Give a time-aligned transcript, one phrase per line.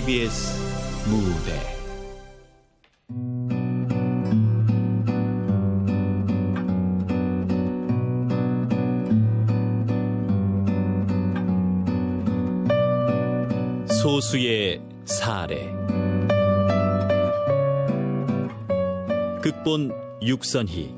[0.00, 0.56] KBS
[1.10, 1.60] 무대.
[13.88, 15.70] 소수의 사례.
[19.42, 19.92] 극본
[20.22, 20.94] 육선희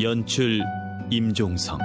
[0.00, 0.60] 연출
[1.10, 1.78] 임종성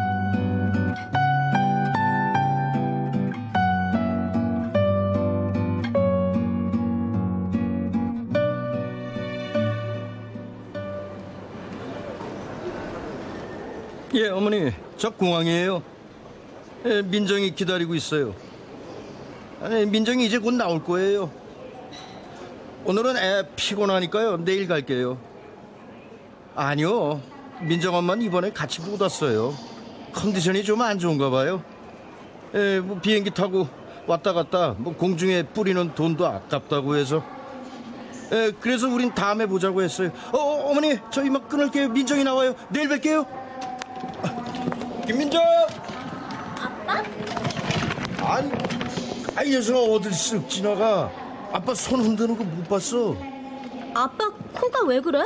[15.05, 15.83] 저 공항이에요.
[16.87, 18.33] 예, 민정이 기다리고 있어요.
[19.61, 21.29] 아니, 민정이 이제 곧 나올 거예요.
[22.85, 24.37] 오늘은 애 피곤하니까요.
[24.37, 25.19] 내일 갈게요.
[26.55, 27.21] 아니요.
[27.61, 29.53] 민정 엄마는 이번에 같이 못 왔어요.
[30.11, 31.63] 컨디션이 좀 안 좋은가 봐요.
[32.55, 33.67] 예, 뭐 비행기 타고
[34.07, 37.23] 왔다 갔다 뭐 공중에 뿌리는 돈도 아깝다고 해서.
[38.31, 40.09] 예, 그래서 우린 다음에 보자고 했어요.
[40.31, 41.89] 어, 어, 어머니, 저 이만 끊을게요.
[41.89, 42.55] 민정이 나와요.
[42.71, 43.45] 내일 뵐게요.
[45.05, 45.41] 김민정!
[46.59, 47.03] 아빠?
[48.23, 48.51] 아니,
[49.35, 51.11] 아이 녀석아 어딜 쓱 지나가.
[51.51, 53.15] 아빠 손 흔드는 거 못 봤어.
[53.93, 55.23] 아빠 코가 왜 그래?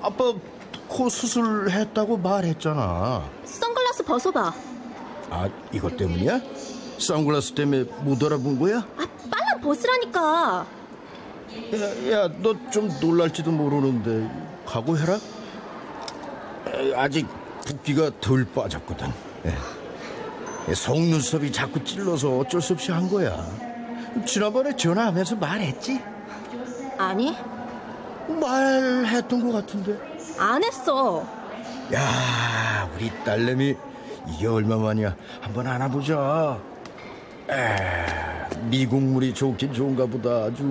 [0.00, 0.32] 아빠
[0.88, 3.28] 코 수술했다고 말했잖아.
[3.44, 4.54] 선글라스 벗어봐.
[5.30, 6.40] 아, 이것 때문이야?
[6.98, 8.78] 선글라스 때문에 못 알아본 거야?
[8.96, 10.66] 아, 빨랑 벗으라니까.
[11.74, 14.30] 야, 야 너 좀 놀랄지도 모르는데
[14.66, 15.18] 각오해라.
[16.74, 17.26] 에, 아직
[17.66, 19.08] 붓기가 덜 빠졌거든.
[19.46, 20.74] 예.
[20.74, 23.36] 속눈썹이 자꾸 찔러서 어쩔 수 없이 한 거야.
[24.24, 26.00] 지난번에 전화하면서 말했지?
[26.96, 27.36] 아니,
[28.28, 29.98] 말했던 것 같은데.
[30.38, 31.26] 안 했어.
[31.92, 33.74] 야, 우리 딸내미
[34.28, 35.14] 이게 얼마만이야?
[35.40, 36.58] 한번 안아보자.
[37.50, 40.62] 에, 미국물이 좋긴 좋은가 보다 아주.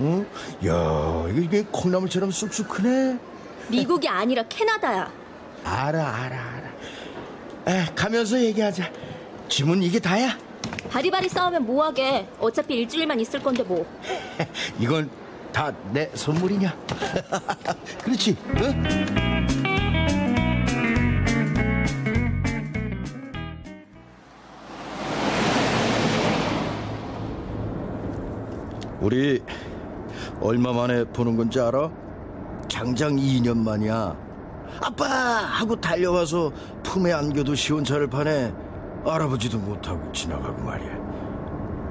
[0.00, 0.26] 응?
[0.66, 3.18] 야, 이게, 이게 콩나물처럼 쑥쑥 크네.
[3.68, 5.19] 미국이 아니라 캐나다야.
[5.64, 6.70] 알아, 알아, 알아.
[7.76, 8.90] 에, 가면서 얘기하자.
[9.48, 10.36] 짐은 이게 다야?
[10.90, 12.26] 바리바리 싸우면 뭐하게.
[12.38, 13.86] 어차피 일주일만 있을 건데 뭐.
[14.78, 15.10] 이건
[15.52, 16.74] 다 내 선물이냐?
[18.04, 18.36] 그렇지?
[18.56, 19.80] 응?
[29.00, 29.42] 우리
[30.40, 31.90] 얼마 만에 보는 건지 알아?
[32.68, 34.29] 장장 2년 만이야.
[34.82, 35.04] 아빠!
[35.06, 36.50] 하고 달려와서
[36.82, 38.54] 품에 안겨도 시원차를 파네.
[39.06, 41.00] 알아보지도 못하고 지나가고 말이야.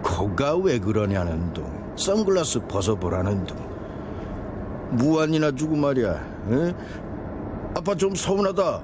[0.03, 3.57] 코가 왜 그러냐는 둥 선글라스 벗어보라는 둥
[4.91, 6.11] 무안이나 주고 말이야
[6.51, 6.73] 에?
[7.77, 8.81] 아빠 좀 서운하다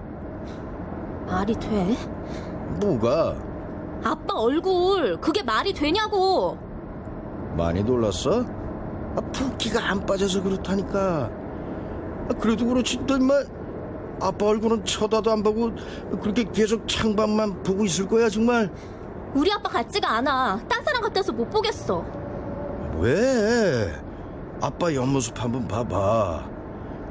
[1.26, 1.96] 말이 돼?
[2.82, 3.36] 뭐가
[4.04, 6.58] 아빠 얼굴, 그게 말이 되냐고.
[7.58, 8.42] 많이 놀랐어?
[9.16, 11.30] 아, 붓기가 안 빠져서 그렇다니까
[12.30, 13.34] 아, 그래도 그렇지 너 인마
[14.22, 15.72] 아빠 얼굴은 쳐다도 안 보고
[16.22, 18.72] 그렇게 계속 창밖만 보고 있을 거야 정말
[19.34, 20.62] 우리 아빠 같지가 않아.
[20.70, 22.06] 딴 사람 같아서 못 보겠어.
[23.00, 23.94] 왜?
[24.62, 26.50] 아빠 옆모습 한번 봐봐.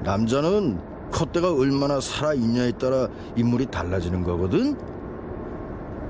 [0.05, 0.81] 남자는
[1.13, 4.75] 콧대가 얼마나 살아있냐에 따라 인물이 달라지는 거거든?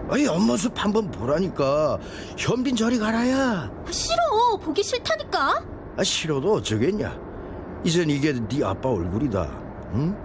[0.09, 1.99] 아, 옆모습 한번 보라니까.
[2.39, 3.71] 현빈 저리 가라야.
[3.87, 4.57] 아, 싫어.
[4.63, 5.65] 보기 싫다니까.
[5.97, 7.19] 아, 싫어도 어쩌겠냐.
[7.83, 9.49] 이젠 이게 네 아빠 얼굴이다.
[9.95, 10.17] 응?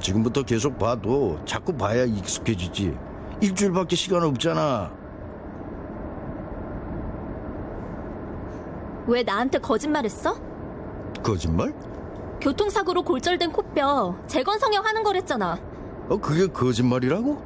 [0.00, 2.96] 지금부터 계속 봐도 자꾸 봐야 익숙해지지.
[3.40, 4.90] 일주일밖에 시간 없잖아.
[9.06, 10.36] 왜 나한테 거짓말했어?
[11.22, 11.72] 거짓말?
[12.40, 15.58] 교통사고로 골절된 코뼈 재건 성형 하는 거랬잖아.
[16.08, 17.42] 어, 그게 거짓말이라고?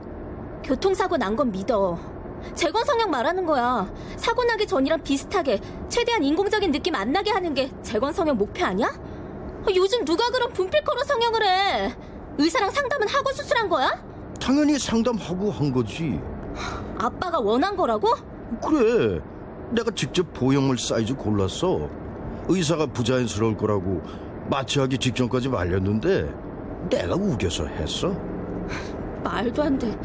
[0.64, 1.98] 교통사고 난 건 믿어.
[2.54, 3.88] 재건 성형 말하는 거야.
[4.16, 8.88] 사고 나기 전이랑 비슷하게 최대한 인공적인 느낌 안 나게 하는 게 재건 성형 목표 아니야?
[8.88, 11.94] 아, 요즘 누가 그런 분필코로 성형을 해?
[12.38, 13.90] 의사랑 상담은 하고 수술한 거야?
[14.40, 16.20] 당연히 상담하고 한 거지.
[16.98, 18.08] 아빠가 원한 거라고?
[18.64, 19.20] 그래.
[19.70, 21.88] 내가 직접 보형물 사이즈 골랐어.
[22.48, 24.02] 의사가 부자연스러울 거라고
[24.50, 26.34] 마취하기 직전까지 말렸는데
[26.90, 28.14] 내가 우겨서 했어.
[29.22, 29.96] 말도 안 돼.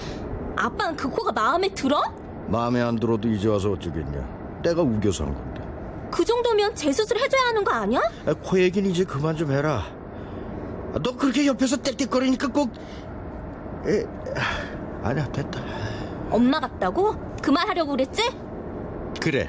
[0.55, 2.01] 아빠는 그 코가 마음에 들어?
[2.47, 4.59] 마음에 안 들어도 이제 와서 어쩌겠냐.
[4.63, 5.61] 내가 우겨서 한 건데.
[6.11, 7.99] 그 정도면 재수술 해줘야 하는 거 아니야?
[8.25, 9.83] 아, 코 얘기는 이제 그만 좀 해라.
[10.97, 12.71] 아, 너 그렇게 옆에서 떽떽거리니까 꼭...
[13.85, 14.03] 에,
[14.35, 15.61] 아, 아니야 됐다.
[16.31, 17.15] 엄마 같다고?
[17.41, 18.23] 그 말 하려고 그랬지?
[19.21, 19.47] 그래.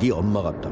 [0.00, 0.70] 네 엄마 같다.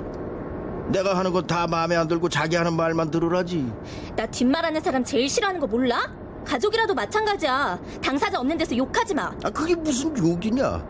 [0.89, 3.71] 내가 하는 거 다 마음에 안 들고 자기 하는 말만 들으라지.
[4.17, 6.11] 나 뒷말하는 사람 제일 싫어하는 거 몰라?
[6.47, 7.79] 가족이라도 마찬가지야.
[8.03, 9.25] 당사자 없는 데서 욕하지 마.
[9.45, 10.83] 아, 그게 무슨 욕이냐?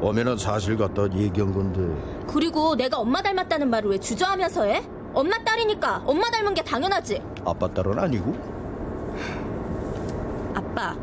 [0.00, 2.24] 어메는 사실 갖다 얘기한 건데.
[2.26, 4.82] 그리고 내가 엄마 닮았다는 말을 왜 주저하면서 해?
[5.16, 7.22] 엄마 딸이니까 엄마 닮은 게 당연하지.
[7.46, 8.34] 아빠 딸은 아니고?
[10.54, 10.94] 아빠,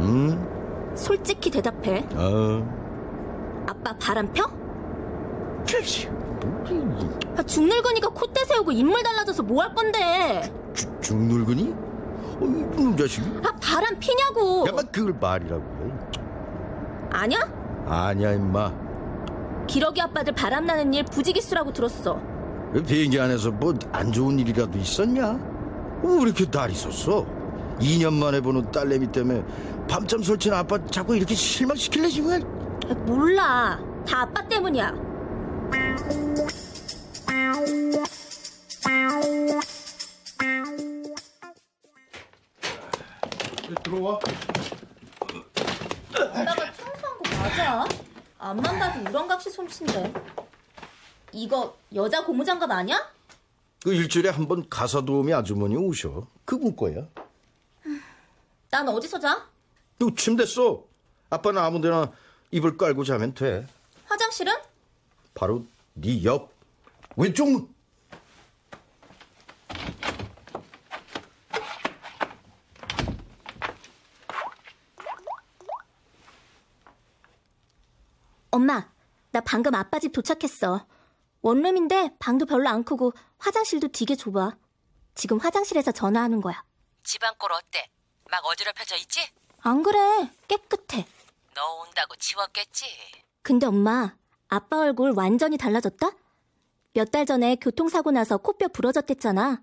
[0.00, 0.92] 응?
[0.96, 2.04] 솔직히 대답해.
[2.16, 3.64] 어.
[3.68, 4.44] 아빠 바람 펴?
[7.36, 10.52] 아, 죽늙으니까 콧대 세우고 인물 달라져서 뭐 할 건데?
[10.74, 11.70] 죽, 죽늙으니?
[11.72, 13.24] 어, 이놈 자식이.
[13.46, 14.66] 아, 바람 피냐고.
[14.66, 15.92] 야마 그걸 말이라고 해.
[17.12, 17.38] 아냐?
[17.86, 18.72] 아니야 임마.
[19.68, 22.20] 기러기 아빠들 바람 나는 일 부지기수라고 들었어.
[22.72, 25.28] 왜 비행기 안에서 뭐 안 좋은 일이라도 있었냐?
[25.30, 27.26] 어, 왜 이렇게 날 있었어?
[27.80, 29.42] 2년 만에 보는 딸내미 때문에
[29.88, 32.32] 밤잠 설치는 아빠 자꾸 이렇게 실망시킬래 지금?
[32.88, 33.78] 아, 몰라.
[34.06, 34.92] 다 아빠 때문이야.
[43.84, 44.18] 들어와.
[46.14, 47.84] 아빠가 청소한 거 맞아?
[48.38, 50.12] 앞만 봐도 우렁각시 솜씨인데.
[51.32, 53.10] 이거 여자 고무장갑 아니야?
[53.82, 56.26] 그 일주일에 한 번 가사 도우미 아주머니 오셔.
[56.44, 57.06] 그분 거야.
[58.70, 59.48] 난 어디서 자?
[59.98, 60.82] 너 침대 써.
[61.30, 62.12] 아빠는 아무데나
[62.50, 63.66] 이불 깔고 자면 돼.
[64.06, 64.52] 화장실은?
[65.34, 65.64] 바로
[65.94, 66.52] 네 옆
[67.16, 67.68] 왼쪽 문.
[78.50, 78.86] 엄마,
[79.30, 80.86] 나 방금 아빠 집 도착했어.
[81.42, 84.56] 원룸인데 방도 별로 안 크고 화장실도 되게 좁아.
[85.14, 86.64] 지금 화장실에서 전화하는 거야.
[87.04, 87.90] 집안꼴 어때?
[88.30, 89.20] 막 어지럽혀져 있지?
[89.60, 91.06] 안 그래, 깨끗해.
[91.54, 92.86] 너 온다고 지웠겠지?
[93.42, 94.16] 근데 엄마,
[94.48, 96.10] 아빠 얼굴 완전히 달라졌다?
[96.94, 99.62] 몇 달 전에 교통사고 나서 코뼈 부러졌댔잖아.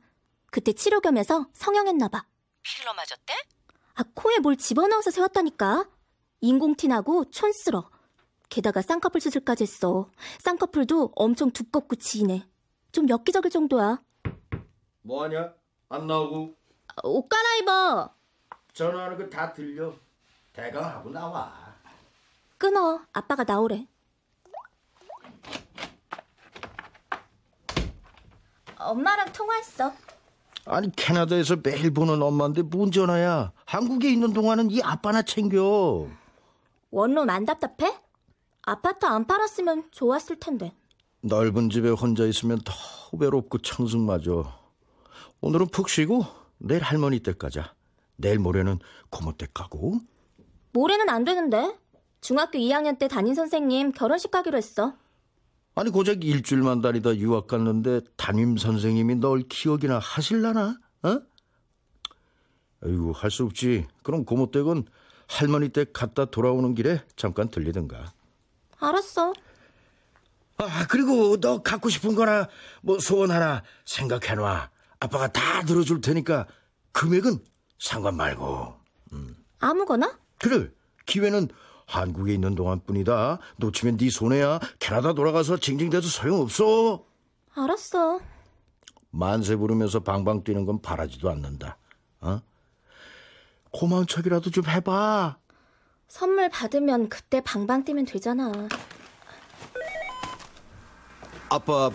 [0.52, 2.26] 그때 치료 겸해서 성형했나봐.
[2.64, 3.34] 필러 맞았대?
[3.96, 5.88] 아, 코에 뭘 집어넣어서 세웠다니까?
[6.42, 7.90] 인공티 나고 촌스러.
[8.50, 10.10] 게다가 쌍꺼풀 수술까지 했어.
[10.40, 12.48] 쌍꺼풀도 엄청 두껍고 지네.
[12.92, 14.02] 좀 엽기적일 정도야.
[15.04, 15.54] 뭐하냐?
[15.90, 16.56] 안 나오고
[16.88, 18.14] 아, 옷 갈아입어.
[18.74, 19.94] 전화하는 거 다 들려.
[20.54, 21.76] 대강하고 나와.
[22.58, 23.02] 끊어.
[23.14, 23.88] 아빠가 나오래.
[28.78, 29.92] 엄마랑 통화했어.
[30.66, 33.52] 아니 캐나다에서 매일 보는 엄마인데 뭔 전화야?
[33.66, 36.08] 한국에 있는 동안은 이 아빠나 챙겨.
[36.92, 37.98] 원룸 안 답답해?
[38.70, 40.72] 아파트 안 팔았으면 좋았을 텐데.
[41.22, 42.72] 넓은 집에 혼자 있으면 더
[43.18, 44.54] 외롭고 청승마저.
[45.42, 46.24] 오늘은 푹 쉬고
[46.60, 47.74] 내일 할머니 댁 가자.
[48.16, 48.80] 내일 모레는
[49.10, 50.00] 고모 댁 가고.
[50.74, 51.76] 모레는 안 되는데.
[52.22, 54.94] 중학교 2학년 때 담임 선생님 결혼식 가기로 했어.
[55.74, 60.78] 아니 고작 일주일만 다니다 유학 갔는데 담임 선생님이 널 기억이나 하실라나?
[61.04, 61.22] 어?
[62.84, 63.88] 아이고 할 수 없지.
[64.04, 64.86] 그럼 고모 댁은
[65.28, 68.12] 할머니 댁 갔다 돌아오는 길에 잠깐 들리든가.
[68.80, 69.34] 알았어.
[70.58, 72.48] 아 그리고 너 갖고 싶은 거나
[72.82, 74.70] 뭐 소원 하나 생각해놔.
[75.00, 76.48] 아빠가 다 들어줄 테니까
[76.92, 77.40] 금액은
[77.80, 78.78] 상관 말고.
[79.62, 80.18] 아무거나?
[80.38, 80.70] 그래
[81.06, 81.50] 기회는
[81.86, 83.40] 한국에 있는 동안뿐이다.
[83.58, 84.60] 놓치면 네 손해야.
[84.80, 87.04] 캐나다 돌아가서 징징대도 소용없어.
[87.56, 88.20] 알았어.
[89.12, 91.78] 만세 부르면서 방방 뛰는 건 바라지도 않는다.
[92.22, 92.42] 어?
[93.72, 95.39] 고마운 척이라도 좀 해봐.
[96.10, 98.52] 선물 받으면 그때 방방 뛰면 되잖아.
[101.50, 101.90] 아빠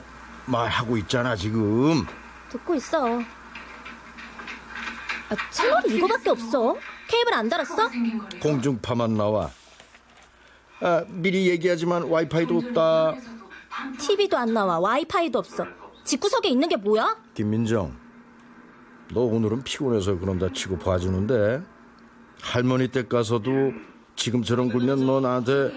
[0.47, 2.07] 말하고 있잖아 지금.
[2.49, 3.19] 듣고 있어.
[3.19, 3.25] 아,
[5.51, 6.77] 채널이 이거밖에 없어.
[7.09, 7.91] 케이블 안 달았어?
[8.41, 9.51] 공중파만 나와.
[10.81, 13.15] 아, 미리 얘기하지만 와이파이도 없다.
[13.99, 14.79] TV도 안 나와.
[14.79, 15.67] 와이파이도 없어.
[16.05, 17.17] 집구석에 있는 게 뭐야?
[17.35, 17.97] 김민정,
[19.13, 21.63] 너 오늘은 피곤해서 그런다 치고 봐주는데
[22.43, 23.73] 할머니 댁 가서도
[24.17, 25.71] 지금처럼 굴면 너 나한테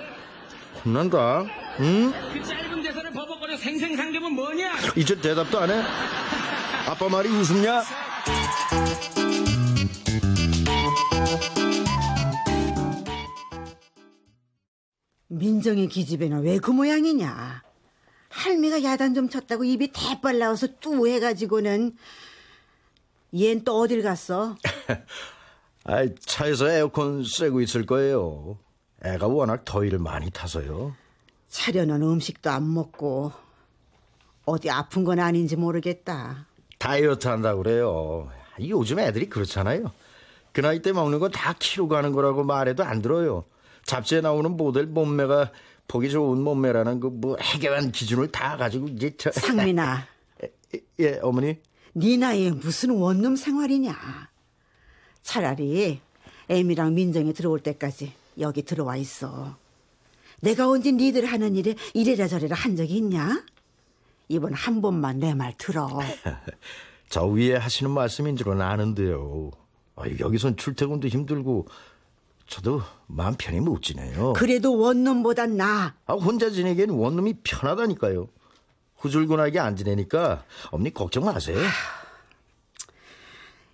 [0.85, 1.43] 혼난다.
[1.79, 2.13] 응?
[2.33, 4.71] 그 짧은 대사를 버벅거려 생생상gem은 뭐냐?
[4.95, 5.83] 이제 대답도 안 해?
[6.87, 7.83] 아빠 말이 웃음냐?
[15.29, 17.63] 민정의 기집애는 왜 그 모양이냐?
[18.29, 21.95] 할미가 야단 좀 쳤다고 입이 대빨 나와서 뚜 해가지고는
[23.33, 24.55] 얜 또 어딜 갔어?
[25.87, 28.57] 아이, 차에서 에어컨 쐬고 있을 거예요.
[29.03, 30.95] 애가 워낙 더위를 많이 타서요.
[31.47, 33.31] 차려놓은 음식도 안 먹고
[34.45, 36.47] 어디 아픈 건 아닌지 모르겠다.
[36.77, 38.29] 다이어트 한다고 그래요.
[38.59, 39.91] 요즘 애들이 그렇잖아요.
[40.51, 43.45] 그 나이 때 먹는 건 다 키로 가는 거라고 말해도 안 들어요.
[43.85, 45.51] 잡지에 나오는 모델 몸매가
[45.87, 50.05] 보기 좋은 몸매라는 그 뭐 해괴한 기준을 다 가지고 이제 저 상민아,
[50.99, 51.57] 예 어머니
[51.93, 53.95] 네 나이에 무슨 원룸 생활이냐?
[55.31, 55.99] 차라리
[56.47, 59.57] 애미랑 민정이 들어올 때까지 여기 들어와 있어.
[60.39, 63.43] 내가 언제 니들 하는 일에 이래라 저래라 한 적이 있냐?
[64.29, 65.89] 이번 한 번만 내 말 들어.
[67.09, 69.51] 저 위에 하시는 말씀인 줄은 아는데요.
[69.97, 71.67] 아, 여기선 출퇴근도 힘들고
[72.47, 74.31] 저도 마음 편히 못 지내요.
[74.33, 75.95] 그래도 원룸보단 나.
[76.05, 78.29] 아, 혼자 지내기엔 원룸이 편하다니까요.
[78.95, 81.57] 후줄근하게 안 지내니까 어머니 걱정 마세요.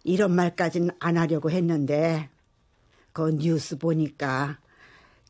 [0.04, 2.30] 이런 말까진 안 하려고 했는데
[3.12, 4.58] 그 뉴스 보니까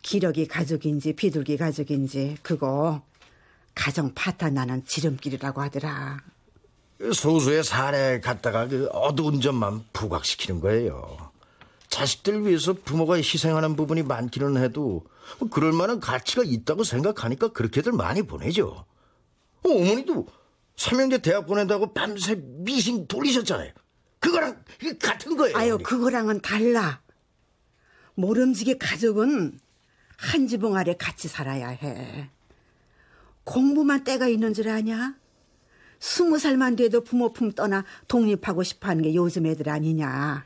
[0.02, 3.02] 기러기 가족인지 비둘기 가족인지 그거
[3.76, 6.20] 가정 파탄나는 지름길이라고 하더라.
[7.14, 11.32] 소수의 사례 갖다가 그 어두운 점만 부각시키는 거예요.
[11.90, 15.06] 자식들 위해서 부모가 희생하는 부분이 많기는 해도
[15.40, 18.86] 뭐 그럴 만한 가치가 있다고 생각하니까 그렇게들 많이 보내죠.
[19.64, 20.28] 어, 어머니도
[20.76, 23.72] 삼형제 대학 보낸다고 밤새 미싱 돌리셨잖아요.
[24.24, 24.64] 그거랑
[25.00, 25.58] 같은 거예요.
[25.58, 25.84] 아유 어머니.
[25.84, 27.02] 그거랑은 달라.
[28.16, 29.60] 모름지기 가족은
[30.18, 32.30] 한 지붕 아래 같이 살아야 해.
[33.44, 35.16] 공부만 때가 있는 줄 아냐?
[36.00, 40.46] 스무 살만 돼도 부모 품 떠나 독립하고 싶어 하는 게 요즘 애들 아니냐?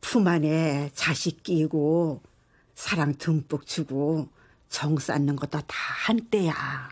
[0.00, 2.22] 품 안에 자식 끼고
[2.74, 4.28] 사랑 듬뿍 주고
[4.68, 5.76] 정 쌓는 것도 다
[6.06, 6.90] 한때야.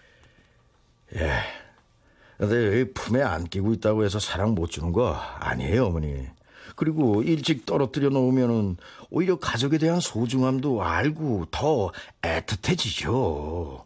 [2.38, 6.26] 근데 이 품에 안 끼고 있다고 해서 사랑 못 주는 거 아니에요, 어머니.
[6.74, 8.76] 그리고 일찍 떨어뜨려 놓으면은
[9.10, 13.84] 오히려 가족에 대한 소중함도 알고 더 애틋해지죠.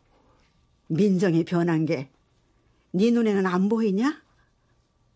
[0.88, 2.10] 민정이 변한 게
[2.92, 4.20] 네 눈에는 안 보이냐?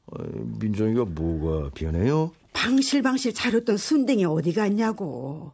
[0.06, 0.22] 어,
[0.60, 2.32] 민정이가 뭐가 변해요?
[2.52, 5.52] 방실방실 차렸던 순댕이 어디 갔냐고.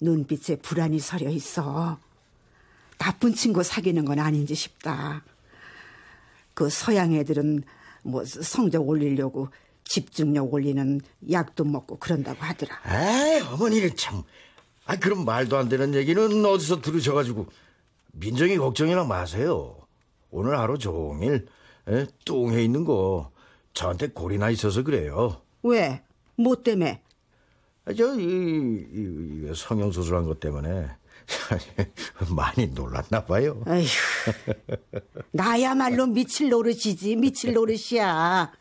[0.00, 1.98] 눈빛에 불안이 서려 있어.
[2.98, 5.22] 나쁜 친구 사귀는 건 아닌지 싶다.
[6.58, 7.62] 그 서양 애들은
[8.02, 9.46] 뭐 성적 올리려고
[9.84, 11.00] 집중력 올리는
[11.30, 12.80] 약도 먹고 그런다고 하더라.
[12.84, 14.24] 에이, 어머니는 참.
[14.84, 17.46] 아, 그런 말도 안 되는 얘기는 어디서 들으셔가지고.
[18.10, 19.76] 민정이 걱정이나 마세요.
[20.32, 21.46] 오늘 하루 종일
[21.86, 23.30] 에, 뚱해 있는 거
[23.72, 25.40] 저한테 골이나 있어서 그래요.
[25.62, 26.02] 왜?
[26.34, 27.02] 뭐 때문에?
[27.84, 30.88] 아, 저, 이, 이, 이 성형수술한 것 때문에
[32.34, 33.62] 많이 놀랐나 봐요.
[33.66, 33.84] 아휴,
[35.30, 38.52] 나야말로 미칠 노릇이지, 미칠 노릇이야.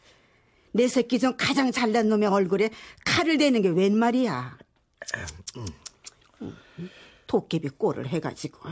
[0.74, 2.70] 내 새끼 중 가장 잘난 놈의 얼굴에
[3.06, 4.58] 칼을 대는 게 웬 말이야.
[7.26, 8.70] 도깨비 꼴을 해가지고.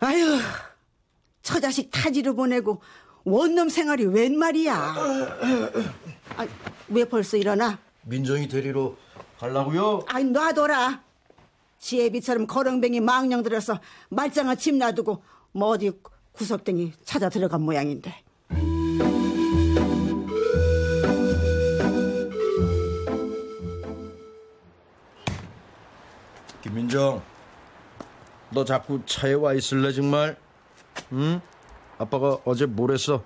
[0.00, 0.40] 아휴,
[1.42, 2.82] 처자식 타지로 보내고
[3.24, 4.74] 원놈 생활이 웬 말이야.
[6.36, 6.46] 아,
[6.88, 7.78] 왜 벌써 일어나?
[8.02, 8.96] 민정이 데리러
[9.38, 10.04] 가려고요?
[10.08, 11.02] 아이, 놔둬라.
[11.82, 15.22] 지혜비처럼 거렁뱅이 망령 들어서 말짱한 집 놔두고
[15.52, 15.90] 뭐 어디
[16.30, 18.14] 구석등이 찾아 들어간 모양인데.
[26.62, 27.20] 김민정,
[28.50, 30.36] 너 자꾸 차에 와 있을래 정말?
[31.12, 31.40] 응?
[31.98, 33.24] 아빠가 어제 뭘 했어?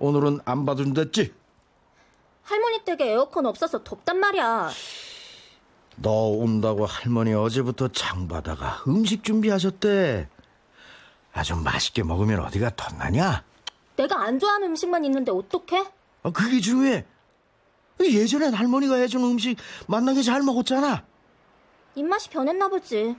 [0.00, 1.32] 오늘은 안 봐준댔지?
[2.42, 4.70] 할머니 댁에 에어컨 없어서 덥단 말이야.
[5.96, 10.28] 너 온다고 할머니 어제부터 장 받아가 음식 준비하셨대.
[11.32, 13.44] 아주 맛있게 먹으면 어디가 덧나냐?
[13.96, 15.86] 내가 안 좋아하는 음식만 있는데 어떡해?
[16.22, 17.04] 아, 그게 중요해.
[18.00, 19.56] 예전엔 할머니가 해준 음식
[19.86, 21.04] 맛나게 잘 먹었잖아.
[21.94, 23.16] 입맛이 변했나 보지.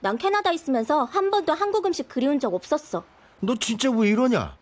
[0.00, 3.04] 난 캐나다 있으면서 한 번도 한국 음식 그리운 적 없었어.
[3.40, 4.56] 너 진짜 왜 이러냐?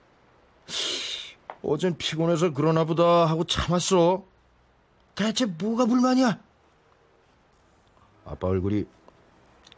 [1.62, 4.24] 어젠 피곤해서 그러나 보다 하고 참았어.
[5.14, 6.38] 대체 뭐가 불만이야?
[8.24, 8.86] 아빠 얼굴이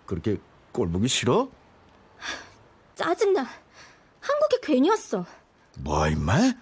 [0.07, 0.39] 그렇게
[0.73, 1.49] 꼴보기 싫어?
[2.95, 3.47] 짜증나.
[4.21, 5.25] 한국에 괜히 왔어.
[5.79, 6.53] 뭐 임마?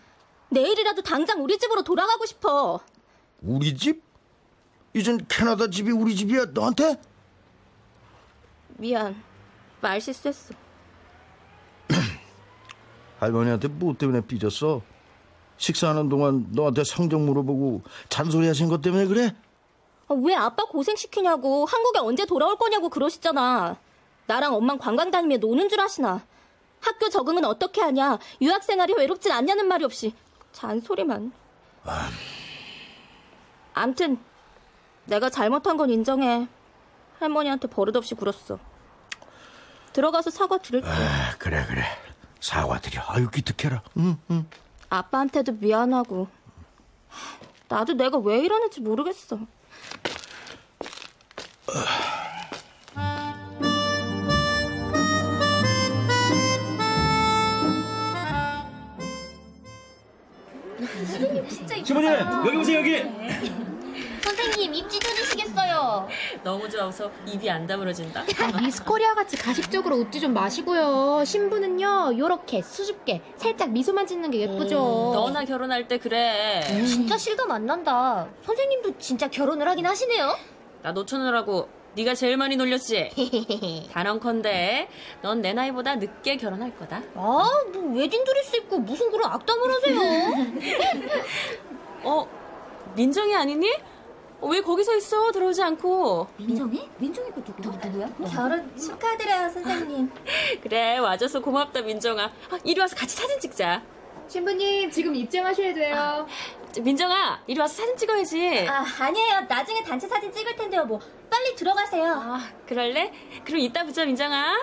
[0.51, 2.81] 내일이라도 당장 우리 집으로 돌아가고 싶어.
[3.43, 4.03] 우리 집?
[4.95, 7.01] 이젠 캐나다 집이 우리 집이야 너한테?
[8.77, 9.23] 미안.
[9.81, 10.55] 말 실수했어.
[13.21, 14.83] 할머니한테 뭐 때문에 삐졌어?
[15.57, 19.35] 식사하는 동안 너한테 성적 물어보고 잔소리 하신 것 때문에 그래?
[20.09, 23.77] 아, 왜 아빠 고생시키냐고 한국에 언제 돌아올 거냐고 그러시잖아.
[24.27, 26.23] 나랑 엄만 관광 다니며 노는 줄 아시나.
[26.81, 28.19] 학교 적응은 어떻게 하냐.
[28.43, 30.15] 유학 생활이 외롭진 않냐는 말이 없이
[30.53, 31.33] 잔소리만.
[33.75, 34.19] 암튼
[35.07, 36.47] 내가 잘못한 건 인정해.
[37.19, 38.59] 할머니한테 버릇없이 굴었어.
[39.93, 40.87] 들어가서 사과 드릴게.
[40.89, 41.83] 아, 그래 그래
[42.41, 44.47] 사과 드려 아유 기특해라 응, 응.
[44.91, 46.29] 아빠한테도 미안하고.
[47.69, 49.39] 나도 내가 왜 이러는지 모르겠어.
[61.85, 62.13] 주부님
[62.47, 63.03] 여기 보세요 여기
[64.23, 66.09] 선생님 입지 뜯으시겠어요.
[66.43, 68.23] 너무 좋아서 입이 안 다물어진다.
[68.23, 71.25] 아, 미스코리아 같이 가식적으로 웃지 좀 마시고요.
[71.27, 74.77] 신부는요, 요렇게 수줍게 살짝 미소만 짓는 게 예쁘죠.
[75.15, 76.63] 너나 결혼할 때 그래.
[76.87, 78.27] 진짜 실감 안 난다.
[78.45, 80.37] 선생님도 진짜 결혼을 하긴 하시네요.
[80.85, 83.89] 나 놓쳐놓으라고 네가 제일 많이 놀렸지.
[83.91, 84.87] 단언컨대
[85.23, 86.99] 넌 내 나이보다 늦게 결혼할 거다.
[87.15, 90.01] 아, 뭐 웨딩 드레스 입고 무슨 그런 악담을 하세요?
[92.05, 92.29] 어,
[92.95, 93.73] 민정이 아니니?
[94.43, 95.33] 어, 왜 거기서 있어?
[95.33, 96.27] 들어오지 않고.
[96.37, 96.87] 민정이?
[96.99, 97.63] 민정이가 누구?
[97.63, 98.09] 누구야?
[98.31, 100.11] 결혼 축하드려요, 선생님.
[100.63, 102.25] 그래, 와줘서 고맙다, 민정아.
[102.25, 103.83] 아, 이리 와서 같이 사진 찍자.
[104.29, 106.27] 신부님, 지금 입장하셔야 돼요.
[106.73, 108.67] 저, 민정아, 이리 와서 사진 찍어야지.
[108.69, 109.43] 아, 아니에요.
[109.49, 110.85] 나중에 단체 사진 찍을 텐데요.
[110.85, 110.99] 뭐
[111.31, 112.13] 빨리 들어가세요.
[112.15, 113.13] 아, 그럴래?
[113.45, 114.57] 그럼 이따 보자, 민정아.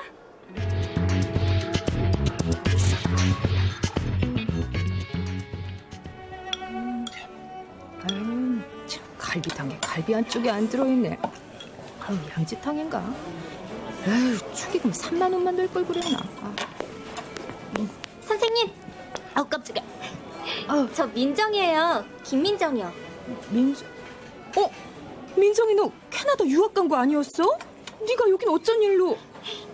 [8.09, 11.17] 아유, 참 갈비탕에 갈비 한 쪽이 안 들어있네.
[12.01, 12.99] 아유, 양지탕인가?
[14.07, 16.17] 아유, 축의금 3만 원만 낼걸 그랬나?
[16.41, 16.55] 아,
[18.21, 18.80] 선생님.
[19.33, 19.83] 아우 깜짝이야.
[20.67, 20.87] 아우.
[20.93, 22.03] 저 민정이에요.
[22.23, 22.91] 김민정이요.
[23.49, 23.87] 민정,
[24.57, 24.69] 어?
[25.35, 27.43] 민정이 너 캐나다 유학 간 거 아니었어?
[28.07, 29.17] 네가 여긴 어쩐 일로?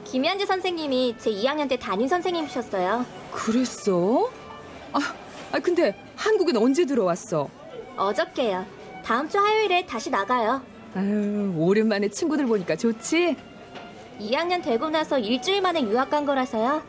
[0.05, 3.05] 김현주 선생님이 제 2학년 때 담임 선생님이셨어요.
[3.31, 4.29] 그랬어?
[4.93, 4.99] 아,
[5.51, 7.49] 아 근데 한국엔 언제 들어왔어?
[7.97, 8.65] 어저께요.
[9.03, 10.61] 다음 주 화요일에 다시 나가요.
[10.95, 13.35] 아유, 오랜만에 친구들 보니까 좋지?
[14.19, 16.81] 2학년 되고 나서 일주일 만에 유학 간 거라서요.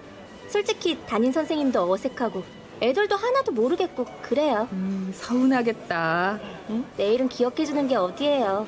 [0.48, 2.42] 솔직히 담임 선생님도 어색하고
[2.80, 4.68] 애들도 하나도 모르겠고 그래요.
[4.73, 6.38] 음, 서운하겠다.
[6.70, 6.85] 응?
[6.97, 8.66] 내일은 기억해주는 게 어디예요.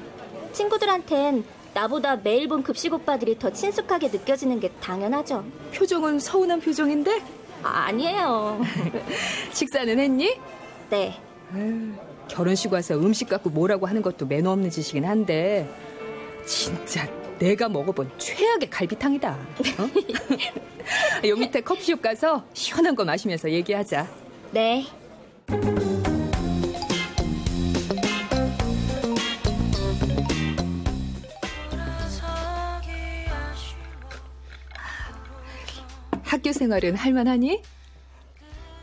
[0.53, 5.45] 친구들한텐 나보다 매일 본 급식 오빠들이 더 친숙하게 느껴지는 게 당연하죠.
[5.75, 7.23] 표정은 서운한 표정인데?
[7.63, 8.61] 아, 아니에요.
[9.53, 10.39] 식사는 했니?
[10.89, 11.15] 네.
[11.55, 11.93] 아유,
[12.27, 15.69] 결혼식 와서 음식 갖고 뭐라고 하는 것도 매너 없는 짓이긴 한데
[16.45, 17.07] 진짜
[17.41, 19.31] 내가 먹어본 최악의 갈비탕이다.
[19.33, 19.91] 어?
[21.27, 24.07] 요 밑에 커피숍 가서 시원한 거 마시면서 얘기하자.
[24.53, 24.87] 네.
[36.23, 37.63] 학교 생활은 할만하니?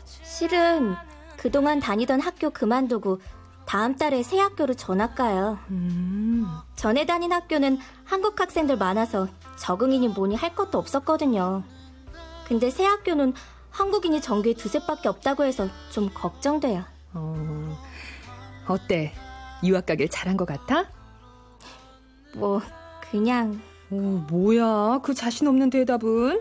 [0.04, 0.96] 실은
[1.36, 3.20] 그동안 다니던 학교 그만두고
[3.68, 5.58] 다음 달에 새 학교로 전학 가요.
[5.68, 6.46] 음.
[6.74, 9.28] 전에 다닌 학교는 한국 학생들 많아서
[9.58, 11.62] 적응이니 뭐니 할 것도 없었거든요.
[12.46, 13.34] 근데 새 학교는
[13.68, 16.82] 한국인이 전교에 두셋밖에 없다고 해서 좀 걱정돼요.
[17.12, 17.78] 어,
[18.66, 19.12] 어때?
[19.62, 20.86] 유학 가길 잘한 것 같아?
[22.36, 22.62] 뭐
[23.10, 26.40] 그냥 어, 뭐야 그 자신 없는 대답은?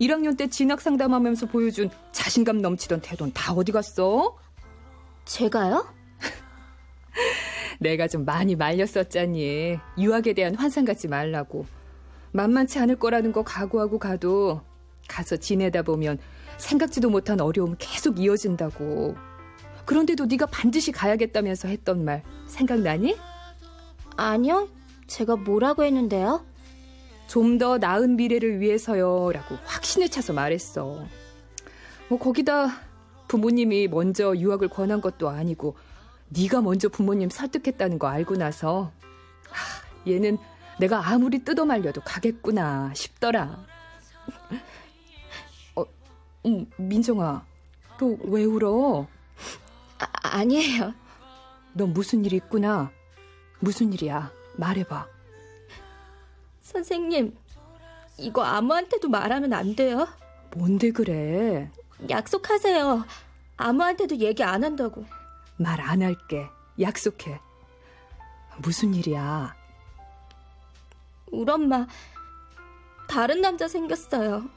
[0.00, 4.36] 1학년 때 진학 상담하면서 보여준 자신감 넘치던 태도는 다 어디 갔어?
[5.24, 5.97] 제가요?
[7.78, 9.78] 내가 좀 많이 말렸었잖니.
[9.98, 11.66] 유학에 대한 환상 갖지 말라고.
[12.32, 14.60] 만만치 않을 거라는 거 각오하고 가도
[15.08, 16.18] 가서 지내다 보면
[16.58, 19.16] 생각지도 못한 어려움 계속 이어진다고.
[19.86, 23.16] 그런데도 네가 반드시 가야겠다면서 했던 말 생각나니?
[24.16, 24.68] 아니요.
[25.06, 26.44] 제가 뭐라고 했는데요?
[27.28, 29.30] 좀 더 나은 미래를 위해서요.
[29.32, 31.04] 라고 확신에 차서 말했어.
[32.08, 32.68] 뭐, 거기다
[33.28, 35.76] 부모님이 먼저 유학을 권한 것도 아니고,
[36.30, 38.92] 네가 먼저 부모님 설득했다는 거 알고 나서,
[39.50, 40.38] 하, 얘는
[40.78, 43.64] 내가 아무리 뜯어 말려도 가겠구나 싶더라.
[45.74, 45.84] 어,
[46.46, 47.44] 음, 민정아,
[47.98, 49.06] 또 왜 울어?
[49.98, 50.06] 아,
[50.38, 50.94] 아니에요.
[51.72, 52.90] 너 무슨 일 있구나.
[53.60, 54.30] 무슨 일이야?
[54.56, 55.06] 말해봐.
[56.60, 57.36] 선생님,
[58.18, 60.06] 이거 아무한테도 말하면 안 돼요?
[60.56, 61.70] 뭔데 그래?
[62.08, 63.04] 약속하세요.
[63.56, 65.04] 아무한테도 얘기 안 한다고.
[65.58, 66.48] 말 안 할게.
[66.80, 67.40] 약속해.
[68.58, 69.54] 무슨 일이야?
[71.30, 71.86] 우리 엄마
[73.08, 74.48] 다른 남자 생겼어요.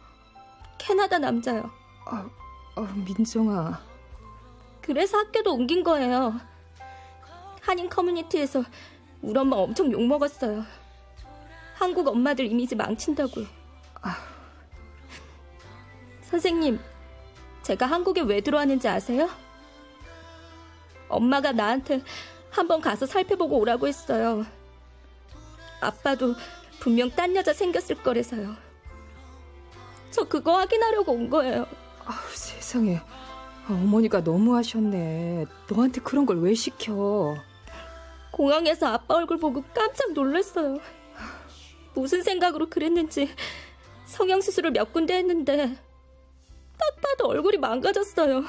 [0.78, 1.70] 캐나다 남자요.
[2.06, 2.28] 아,
[2.76, 3.80] 아, 민정아.
[4.82, 6.40] 그래서 학교도 옮긴 거예요.
[7.62, 8.64] 한인 커뮤니티에서
[9.22, 10.64] 우리 엄마 엄청 욕먹었어요.
[11.76, 13.46] 한국 엄마들 이미지 망친다고요.
[14.02, 14.18] 아.
[16.24, 16.80] 선생님,
[17.64, 19.30] 제가 한국에 왜 들어왔는지 아세요?
[21.12, 22.02] 엄마가 나한테
[22.50, 24.46] 한번 가서 살펴보고 오라고 했어요.
[25.80, 26.36] 아빠도
[26.80, 28.56] 분명 딴 여자 생겼을 거래서요.
[30.12, 31.66] 저 그거 확인하려고 온 거예요.
[32.06, 32.98] 아우, 세상에.
[32.98, 35.46] 아, 어머니가 너무하셨네.
[35.70, 37.36] 너한테 그런 걸 왜 시켜?
[38.32, 40.78] 공항에서 아빠 얼굴 보고 깜짝 놀랐어요.
[41.94, 43.30] 무슨 생각으로 그랬는지
[44.06, 45.78] 성형수술을 몇 군데 했는데
[46.78, 48.44] 딱 봐도 얼굴이 망가졌어요.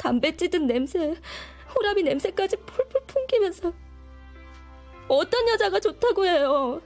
[0.00, 1.14] 담배 찌든 냄새,
[1.74, 3.70] 호라비 냄새까지 폴폴 풍기면서
[5.08, 6.80] 어떤 여자가 좋다고 해요?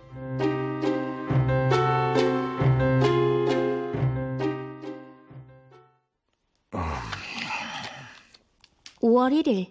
[9.00, 9.68] (5월 1일)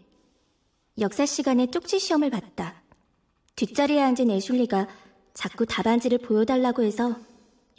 [0.99, 2.81] 역사 시간에 쪽지 시험을 봤다.
[3.57, 4.87] 뒷자리에 앉은 애슐리가
[5.33, 7.17] 자꾸 답안지를 보여달라고 해서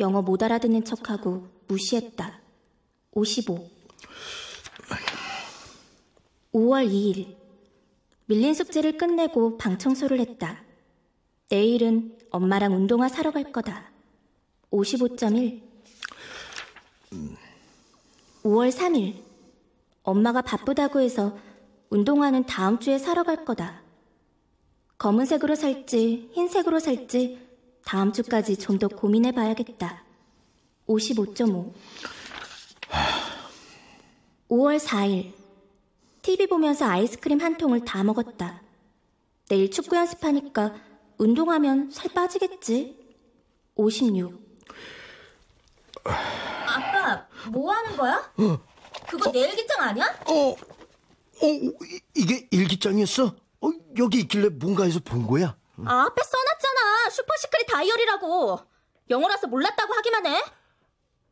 [0.00, 2.38] 영어 못 알아듣는 척하고 무시했다.
[3.12, 3.70] 55.
[6.54, 7.36] 5월 2일.
[8.26, 10.62] 밀린 숙제를 끝내고 방 청소를 했다.
[11.50, 13.90] 내일은 엄마랑 운동화 사러 갈 거다.
[14.70, 15.60] 55.1.
[18.44, 19.22] 5월 3일.
[20.04, 21.36] 엄마가 바쁘다고 해서
[21.90, 23.82] 운동화는 다음 주에 사러 갈 거다.
[24.98, 27.38] 검은색으로 살지, 흰색으로 살지,
[27.84, 30.04] 다음 주까지 좀 더 고민해 봐야겠다.
[30.86, 31.72] 55.5.
[34.48, 35.43] 5월 4일.
[36.24, 38.62] TV 보면서 아이스크림 한 통을 다 먹었다.
[39.50, 40.74] 내일 축구 연습하니까
[41.18, 42.96] 운동하면 살 빠지겠지?
[43.74, 44.42] 56.
[46.02, 48.32] 아빠, 뭐 하는 거야?
[49.06, 50.06] 그거 내 일기장 아니야?
[50.26, 50.56] 어, 어,
[51.42, 53.26] 이- 이게 일기장이었어?
[53.60, 55.54] 어, 여기 있길래 뭔가에서 본 거야?
[55.84, 57.10] 아, 앞에 써놨잖아.
[57.10, 58.60] 슈퍼시크릿 다이어리라고.
[59.10, 60.42] 영어라서 몰랐다고 하기만 해.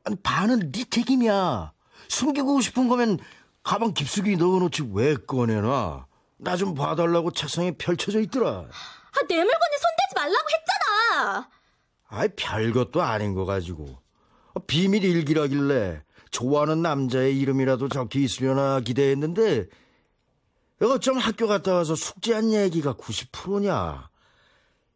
[0.04, 1.72] 아니, 반은 네 책임이야.
[2.08, 3.18] 숨기고 싶은 거면
[3.62, 6.06] 가방 깊숙이 넣어놓지 왜 꺼내놔?
[6.38, 8.48] 나 좀 봐달라고 책상에 펼쳐져 있더라.
[8.50, 11.50] 아, 내 물건에 손대지 말라고 했잖아.
[12.08, 13.98] 아이, 별것도 아닌 거 가지고.
[14.54, 19.66] 어, 비밀 일기라길래 좋아하는 남자의 이름이라도 적혀 있으려나 기대했는데
[20.82, 24.08] 어쩜 학교 갔다 와서 숙제한 얘기가 90%냐.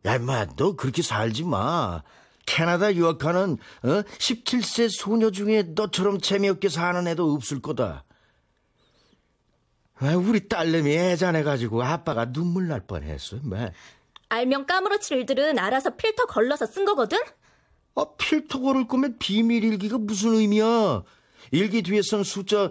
[0.07, 2.02] 야, 임마, 너 그렇게 살지 마.
[2.44, 3.52] 캐나다 유학하는
[3.85, 3.88] 어?
[4.18, 8.05] 17세 소녀 중에 너처럼 재미없게 사는 애도 없을 거다.
[9.98, 13.70] 아, 우리 딸내미 애잔해가지고 아빠가 눈물 날 뻔했어, 임마.
[14.28, 17.18] 알면 까무러칠 일들은 알아서 필터 걸러서 쓴 거거든?
[17.94, 21.02] 아, 필터 고를 거면 비밀 일기가 무슨 의미야?
[21.52, 22.70] 일기 뒤에 쓴 숫자,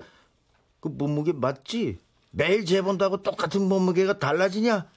[0.80, 1.98] 그 몸무게 맞지?
[2.32, 4.88] 매일 재본다고 똑같은 몸무게가 달라지냐?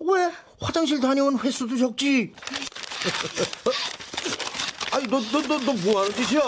[0.00, 0.32] 왜?
[0.60, 2.34] 화장실 다녀온 횟수도 적지?
[4.92, 6.40] 아니, 너, 너, 너, 너 뭐 하는 짓이야?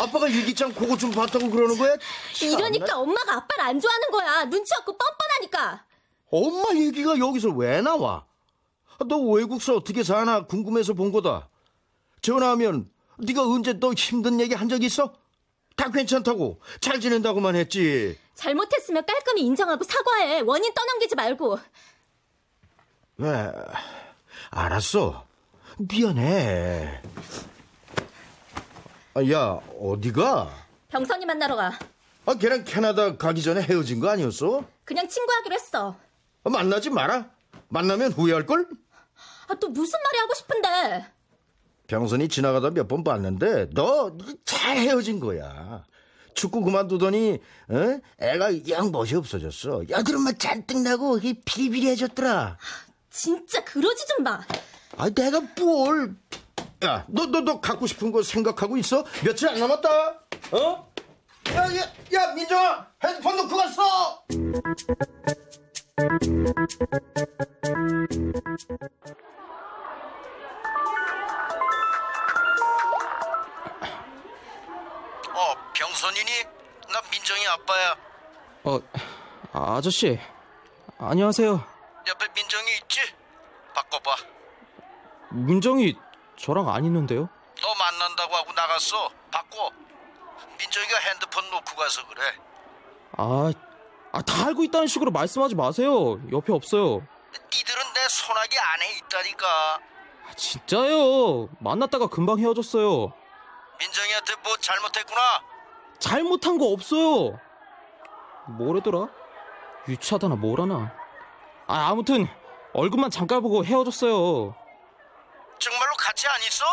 [0.00, 1.96] 아빠가 일기장 그거 좀 봤다고 그러는 거야?
[2.38, 2.54] 참나.
[2.56, 4.44] 이러니까 엄마가 아빠를 안 좋아하는 거야.
[4.44, 5.84] 눈치 없고 뻔뻔하니까.
[6.30, 8.24] 엄마 얘기가 여기서 왜 나와?
[8.98, 11.48] 아, 너 외국서 어떻게 사나 궁금해서 본 거다.
[12.20, 15.14] 전화하면 네가 언제 너 힘든 얘기 한 적 있어?
[15.76, 18.18] 다 괜찮다고 잘 지낸다고만 했지.
[18.34, 20.40] 잘못했으면 깔끔히 인정하고 사과해.
[20.40, 21.58] 원인 떠넘기지 말고.
[23.18, 23.52] 왜?
[24.50, 25.24] 알았어.
[25.78, 27.00] 미안해.
[29.18, 30.48] 아, 야 어디가?
[30.90, 31.76] 병선이 만나러 가.
[32.24, 34.62] 아 걔랑 캐나다 가기 전에 헤어진 거 아니었어?
[34.84, 35.96] 그냥 친구하기로 했어.
[36.44, 37.28] 아, 만나지 마라.
[37.68, 38.68] 만나면 후회할 걸?
[39.48, 41.06] 아, 또 무슨 말이 하고 싶은데.
[41.88, 45.84] 병선이 지나가다 몇 번 봤는데 너 잘 헤어진 거야.
[46.34, 48.00] 축구 그만두더니 어?
[48.20, 49.82] 애가 영 멋이 없어졌어.
[49.88, 52.56] 여드름만 잔뜩 나고 이게 비리비리해졌더라.
[53.10, 54.40] 진짜 그러지 좀 마.
[54.96, 56.14] 아 내가 뭘?
[56.84, 59.04] 야, 너 너 너 갖고 싶은 거 생각하고 있어?
[59.24, 59.88] 며칠 안 남았다.
[60.52, 60.92] 어?
[61.54, 64.24] 야, 야, 야, 민정아, 핸드폰 놓고 갔어.
[75.34, 76.30] 어, 병선이니?
[76.92, 77.96] 나 민정이 아빠야.
[78.64, 78.78] 어,
[79.52, 80.18] 아, 아저씨.
[80.98, 81.64] 안녕하세요.
[82.08, 83.00] 옆에 민정이 있지?
[83.74, 84.16] 바꿔봐.
[85.30, 85.94] 민정이
[86.38, 87.28] 저랑 안 있는데요?
[87.60, 89.10] 너 만난다고 하고 나갔어.
[89.30, 89.70] 바꿔.
[90.58, 92.22] 민정이가 핸드폰 놓고 가서 그래.
[93.16, 93.52] 아,
[94.12, 96.20] 아, 다 알고 있다는 식으로 말씀하지 마세요.
[96.32, 97.02] 옆에 없어요.
[97.54, 99.46] 니들은 내 소나기 안에 있다니까.
[100.28, 101.48] 아, 진짜요.
[101.60, 103.12] 만났다가 금방 헤어졌어요.
[103.80, 105.20] 민정이한테 뭐 잘못했구나.
[105.98, 107.38] 잘못한 거 없어요.
[108.46, 109.08] 뭐래더라?
[109.88, 110.94] 유치하다나 뭐라나.
[111.66, 112.26] 아, 아무튼
[112.72, 114.54] 얼굴만 잠깐 보고 헤어졌어요.
[115.58, 116.64] 정말로 같이 안 있어?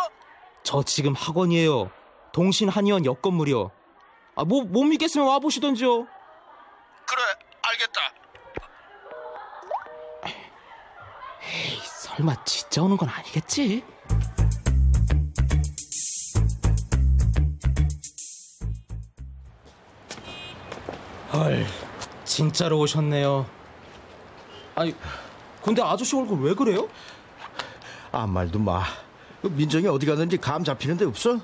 [0.63, 1.91] 저 지금 학원이에요.
[2.32, 3.71] 동신 한의원 옆 건물이요.
[4.36, 6.06] 아, 뭐, 못 믿겠으면 와보시던지요.
[7.06, 7.21] 그래,
[7.62, 8.02] 알겠다.
[11.43, 13.84] 에이, 설마 진짜 오는 건 아니겠지?
[21.32, 21.65] 헐,
[22.24, 23.45] 진짜로 오셨네요.
[24.76, 24.95] 아니,
[25.63, 26.88] 근데 아저씨 얼굴 왜 그래요?
[28.15, 28.82] 아무 말도 마.
[29.41, 31.38] 그 민정이 어디 갔는지 감 잡히는 데 없어?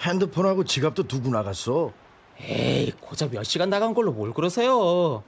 [0.00, 1.92] 핸드폰하고 지갑도 두고 나갔어.
[2.40, 5.22] 에이, 고작 몇 시간 나간 걸로 뭘 그러세요?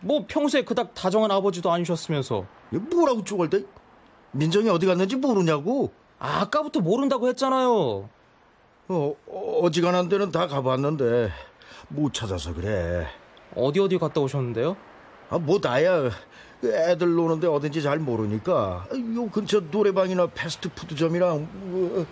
[0.00, 2.46] 뭐 평소에 그닥 다정한 아버지도 아니셨으면서.
[2.70, 3.64] 뭐라고 쪼갈대?
[4.30, 5.92] 민정이 어디 갔는지 모르냐고.
[6.20, 8.08] 아, 아까부터 모른다고 했잖아요.
[8.88, 9.14] 어,
[9.62, 11.30] 어지간한 데는 다 가봤는데
[11.88, 13.06] 못 찾아서 그래.
[13.56, 14.76] 어디 어디 갔다 오셨는데요?
[15.30, 16.10] 아, 뭐 나야.
[16.64, 22.06] 애들 노는데 어딘지 잘 모르니까 요 근처 노래방이나 패스트푸드점이랑 뭐,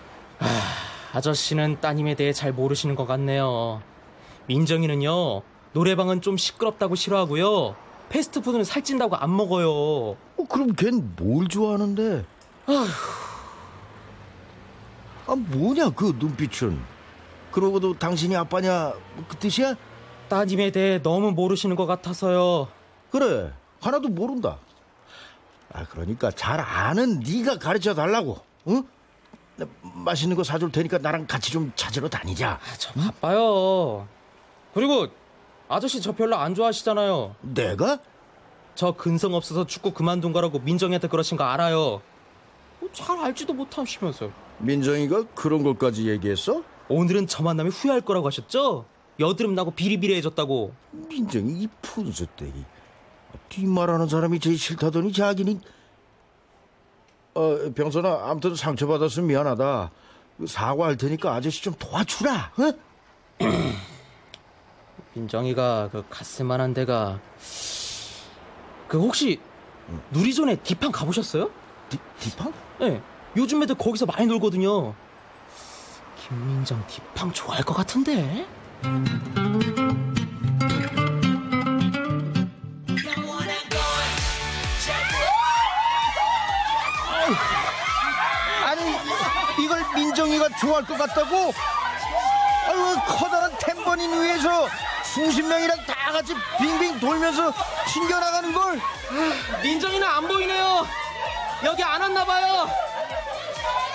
[1.13, 3.83] 아저씨는 따님에 대해 잘 모르시는 것 같네요.
[4.47, 7.75] 민정이는요, 노래방은 좀 시끄럽다고 싫어하고요.
[8.09, 9.69] 패스트푸드는 살찐다고 안 먹어요.
[9.71, 10.17] 어,
[10.49, 12.25] 그럼 걘 뭘 좋아하는데?
[15.27, 16.79] 아, 뭐냐 그 눈빛은?
[17.51, 18.93] 그러고도 당신이 아빠냐
[19.29, 19.75] 그 뜻이야?
[20.29, 22.69] 따님에 대해 너무 모르시는 것 같아서요.
[23.11, 24.59] 그래 하나도 모른다.
[25.73, 28.39] 아 그러니까 잘 아는 네가 가르쳐 달라고.
[28.69, 28.83] 응?
[29.57, 32.53] 나 맛있는 거 사줄 테니까 나랑 같이 좀 찾으러 다니자.
[32.53, 34.07] 아, 저 바빠요.
[34.75, 35.09] 그리고
[35.69, 37.37] 아저씨 저 별로 안 좋아하시잖아요.
[37.41, 37.99] 내가?
[38.75, 42.03] 저 근성 없어서 축구 그만둔 거라고 민정이한테 그러신 거 알아요.
[42.81, 44.31] 뭐잘 알지도 못하시면서.
[44.59, 46.63] 민정이가 그런 것까지 얘기했어?
[46.89, 48.85] 오늘은 저 만나면 후회할 거라고 하셨죠?
[49.19, 50.75] 여드름 나고 비리비리해졌다고.
[51.09, 52.65] 민정이 이 푼수떼기.
[53.49, 55.61] 뒷말하는 사람이 제일 싫다더니 자기는
[57.35, 59.91] 어 병선아 아무튼 상처받았으면 미안하다.
[60.47, 62.53] 사과할 테니까 아저씨 좀 도와주라.
[62.59, 62.73] 어?
[65.15, 67.21] 민정이가 그 갔을만한 데가
[68.89, 69.41] 그 혹시
[70.11, 71.51] 누리존에 디팡 가보셨어요?
[71.89, 72.53] 디, 디팡?
[72.81, 73.01] 네.
[73.37, 74.95] 요즘 애들 거기서 많이 놀거든요.
[76.29, 78.47] 김민정 디팡 좋아할 것 같은데?
[90.17, 91.53] 민정이가 좋아할 것 같다고?
[92.69, 94.67] 아유 커다란 템버린 위에서
[95.05, 97.53] 수십 명이랑 다 같이 빙빙 돌면서
[97.87, 98.81] 튕겨나가는 걸
[99.63, 100.87] 민정이는 안 보이네요.
[101.65, 102.67] 여기 안 왔나 봐요.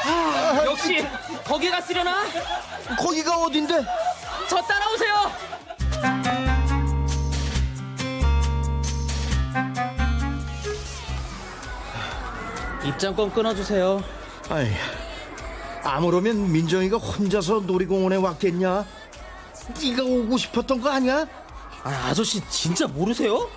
[0.06, 1.04] 아, 역시
[1.44, 2.24] 거기 갔으려나?
[3.00, 3.84] 거기가 어딘데?
[4.48, 5.32] 저 따라오세요.
[12.84, 14.04] 입장권 끊어주세요.
[14.50, 14.72] 아이
[15.84, 18.86] 아무러면 민정이가 혼자서 놀이공원에 왔겠냐?
[19.82, 21.26] 네가 오고 싶었던 거 아니야?
[21.84, 23.50] 아, 아저씨 진짜 모르세요?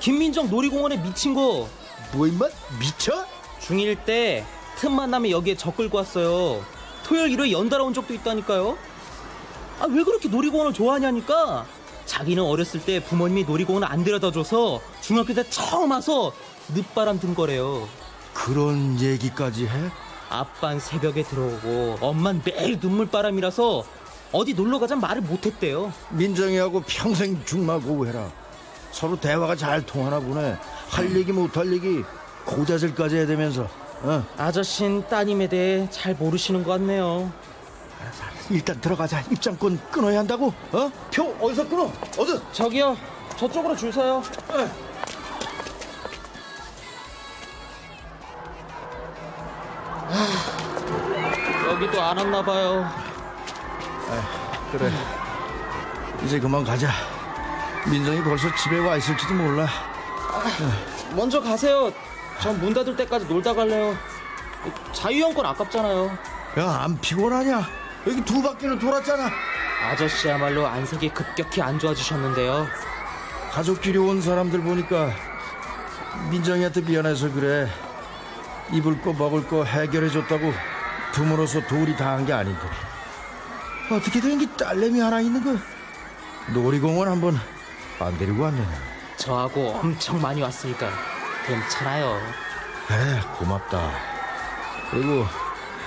[0.00, 1.68] 김민정 놀이공원에 미친 거
[2.14, 2.46] 뭐 임마
[2.80, 3.26] 미쳐?
[3.60, 4.44] 중1 때
[4.76, 6.64] 틈만 나면 여기에 적 끌고 왔어요.
[7.04, 8.78] 토요일 일요일 연달아 온 적도 있다니까요.
[9.80, 11.66] 아 왜 그렇게 놀이공원을 좋아하냐니까.
[12.06, 16.32] 자기는 어렸을 때 부모님이 놀이공원을 안 데려다 줘서 중학교 때 처음 와서
[16.74, 17.86] 늦바람 든 거래요.
[18.32, 19.90] 그런 얘기까지 해?
[20.30, 23.84] 아빤 새벽에 들어오고 엄만 매일 눈물바람이라서
[24.32, 25.92] 어디 놀러 가자 말을 못했대요.
[26.10, 28.30] 민정이하고 평생 중마고 해라.
[28.92, 30.56] 서로 대화가 잘 통하나 보네.
[30.88, 32.02] 할 얘기 못할 얘기
[32.44, 33.68] 고자질까지 해대면서
[34.02, 34.24] 어?
[34.36, 37.30] 아저씨는 따님에 대해 잘 모르시는 것 같네요.
[38.50, 39.20] 일단 들어가자.
[39.30, 40.52] 입장권 끊어야 한다고?
[40.72, 40.90] 어?
[41.12, 41.90] 표 어디서 끊어?
[42.16, 42.96] 어디 저기요,
[43.36, 44.22] 저쪽으로 줄 서요.
[44.48, 44.68] 하,
[51.68, 52.88] 여기도 안 왔나 봐요.
[54.72, 54.90] 그래
[56.24, 56.90] 이제 그만 가자
[57.86, 59.66] 민정이 벌써 집에 와 있을지도 몰라
[61.14, 61.92] 먼저 가세요.
[62.40, 63.96] 전 문 닫을 때까지 놀다 갈래요.
[64.92, 66.16] 자유형권 아깝잖아요.
[66.58, 67.66] 야 안 피곤하냐
[68.06, 69.28] 여기 두 바퀴를 돌았잖아
[69.90, 72.66] 아저씨야말로 안색이 급격히 안 좋아지셨는데요.
[73.52, 75.10] 가족끼리 온 사람들 보니까
[76.30, 77.68] 민정이한테 미안해서 그래
[78.72, 80.52] 입을 거 먹을 거 해결해 줬다고
[81.12, 82.60] 부모로서 도리 다 한 게 아닌데.
[83.90, 85.56] 어떻게 된 게 딸내미 하나 있는 거
[86.52, 87.38] 놀이공원 한번
[87.98, 88.62] 안 데리고 왔네
[89.16, 90.88] 저하고 엄청 많이 왔으니까
[91.46, 92.20] 괜찮아요.
[92.86, 93.90] 그래 고맙다.
[94.90, 95.26] 그리고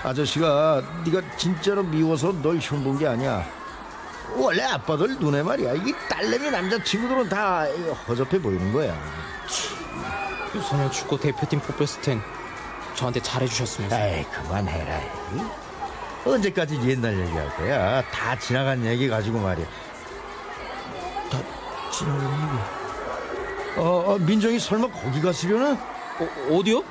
[0.03, 3.45] 아저씨가 네가 진짜로 미워서 널 흉본 게 아니야.
[4.35, 5.73] 원래 아빠들 눈에 말이야.
[5.75, 7.65] 이 딸내미 남자친구들은 다
[8.07, 8.97] 허접해 보이는 거야.
[10.55, 12.21] 유소년 축구 대표팀 뽑혔을 땐
[12.95, 13.99] 저한테 잘해주셨으면서.
[13.99, 15.61] 에이 그만해라 이.
[16.25, 19.65] 언제까지 옛날 얘기할 거야 다 지나간 얘기 가지고 말이야
[21.31, 21.39] 다
[21.91, 25.71] 지나간 얘기 어, 어 민정이 설마 거기 갔으려나?
[25.71, 26.83] 어, 어디요?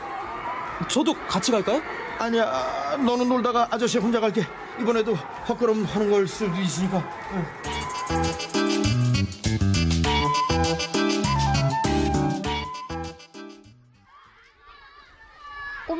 [0.89, 1.81] 저도 같이 갈까요?
[2.19, 4.45] 아니야 아, 너는 놀다가 아저씨 혼자 갈게
[4.81, 5.15] 이번에도
[5.49, 8.70] 헛걸음 하는 걸 수도 있으니까 응.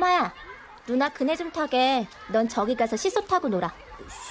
[0.01, 0.33] 꼬마야,
[0.87, 2.07] 누나 그네 좀 타게.
[2.29, 3.71] 넌 저기 가서 시소 타고 놀아.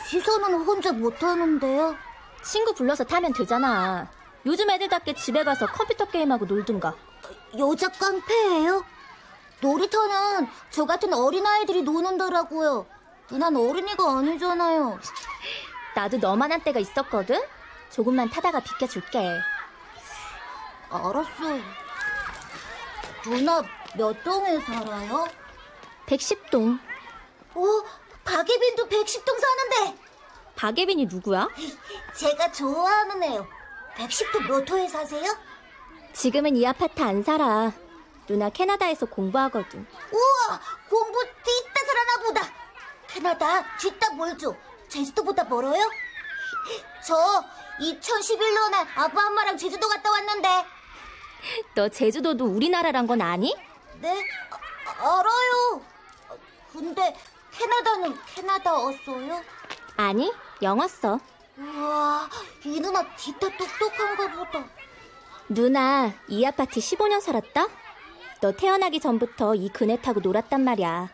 [0.09, 1.95] 시소는 혼자 못하는데요.
[2.43, 4.09] 친구 불러서 타면 되잖아.
[4.47, 6.97] 요즘 애들답게 집에 가서 컴퓨터 게임하고 놀든가.
[7.57, 8.85] 여자 깡패예요?
[9.61, 12.85] 놀이터는 저 같은 어린아이들이 노는더라고요.
[13.31, 14.99] 누난 어린이가 아니잖아요.
[15.95, 17.41] 나도 너만 한 때가 있었거든?
[17.91, 19.39] 조금만 타다가 비켜줄게.
[20.91, 21.59] 알았어.
[23.23, 23.63] 누나
[23.97, 25.40] 몇 동에 살아요?
[26.11, 26.79] 110동.
[27.55, 27.85] 오,
[28.25, 29.99] 박예빈도 110동 사는데.
[30.57, 31.49] 박예빈이 누구야?
[32.17, 33.47] 제가 좋아하는 애요.
[33.97, 35.25] 110동 몇 호에 사세요?
[36.13, 37.73] 지금은 이 아파트 안 살아.
[38.27, 39.87] 누나 캐나다에서 공부하거든.
[40.13, 42.53] 우와, 공부 뒤따 살아나 보다.
[43.07, 44.57] 캐나다 뒤따 멀죠?
[44.89, 45.81] 제주도보다 멀어요?
[47.07, 47.15] 저
[47.81, 50.65] 2011년에 아빠 엄마랑 제주도 갔다 왔는데.
[51.75, 53.57] 너 제주도도 우리나라란 건 아니?
[54.01, 54.25] 네?
[54.85, 55.83] 아, 알아요.
[56.73, 57.17] 근데
[57.53, 59.43] 캐나다는 캐나다였어요?
[59.97, 61.19] 아니, 영어 써.
[61.59, 62.29] 우와,
[62.65, 64.65] 이 누나 뒤따 똑똑한가 보다.
[65.49, 67.67] 누나, 이 아파트 15년 살았다?
[68.41, 71.11] 너 태어나기 전부터 이 그네 타고 놀았단 말이야.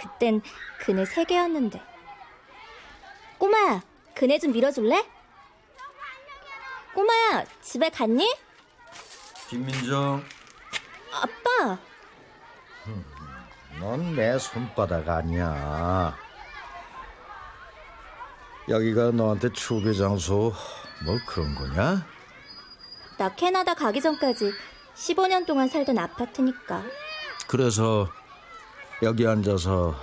[0.00, 0.42] 그땐
[0.80, 1.80] 그네 세 개였는데.
[3.38, 3.82] 꼬마야,
[4.14, 5.06] 그네 좀 밀어줄래?
[6.94, 8.34] 꼬마야, 집에 갔니?
[9.48, 10.24] 김민정,
[11.12, 11.78] 아빠,
[13.80, 16.16] 넌 내 손바닥 아니야.
[18.68, 20.52] 여기가 너한테 추배 장소
[21.04, 22.04] 뭐 그런 거냐?
[23.18, 24.52] 나 캐나다 가기 전까지
[24.94, 26.82] 15년 동안 살던 아파트니까.
[27.46, 28.08] 그래서
[29.02, 29.94] 여기 앉아서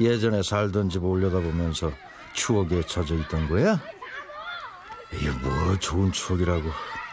[0.00, 1.90] 예전에 살던 집 올려다보면서
[2.34, 3.80] 추억에 젖어 있던 거야?
[5.12, 6.62] 이게 뭐 좋은 추억이라고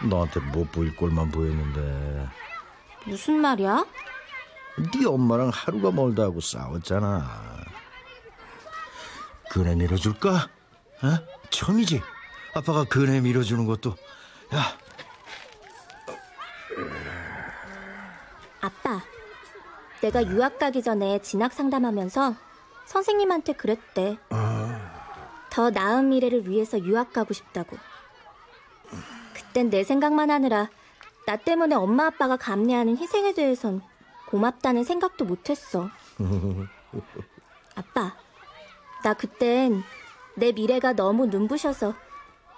[0.10, 2.28] 너한테 못 보일 꼴만 보였는데
[3.06, 3.86] 무슨 말이야?
[4.78, 7.66] 네 엄마랑 하루가 멀다 하고 싸웠잖아
[9.52, 10.50] 그네 밀어줄까?
[11.04, 11.08] 어?
[11.50, 12.02] 처음이지?
[12.54, 13.96] 아빠가 그네 밀어주는 것도
[14.54, 14.78] 야
[18.66, 19.00] 아빠,
[20.02, 22.36] 내가 유학 가기 전에 진학 상담하면서
[22.88, 24.18] 선생님한테 그랬대.
[25.52, 27.78] 더 나은 미래를 위해서 유학 가고 싶다고.
[29.36, 30.70] 그땐 내 생각만 하느라
[31.28, 33.82] 나 때문에 엄마 아빠가 감내하는 희생에 대해선
[34.36, 35.90] 고맙다는 생각도 못했어.
[37.74, 38.18] 아빠,
[39.02, 39.82] 나 그땐
[40.36, 41.94] 내 미래가 너무 눈부셔서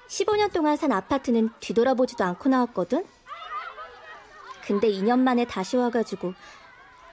[0.08, 3.06] 15년 동안 산 아파트는 뒤돌아보지도 않고 나왔거든?
[4.66, 6.34] 근데 2년 만에 다시 와가지고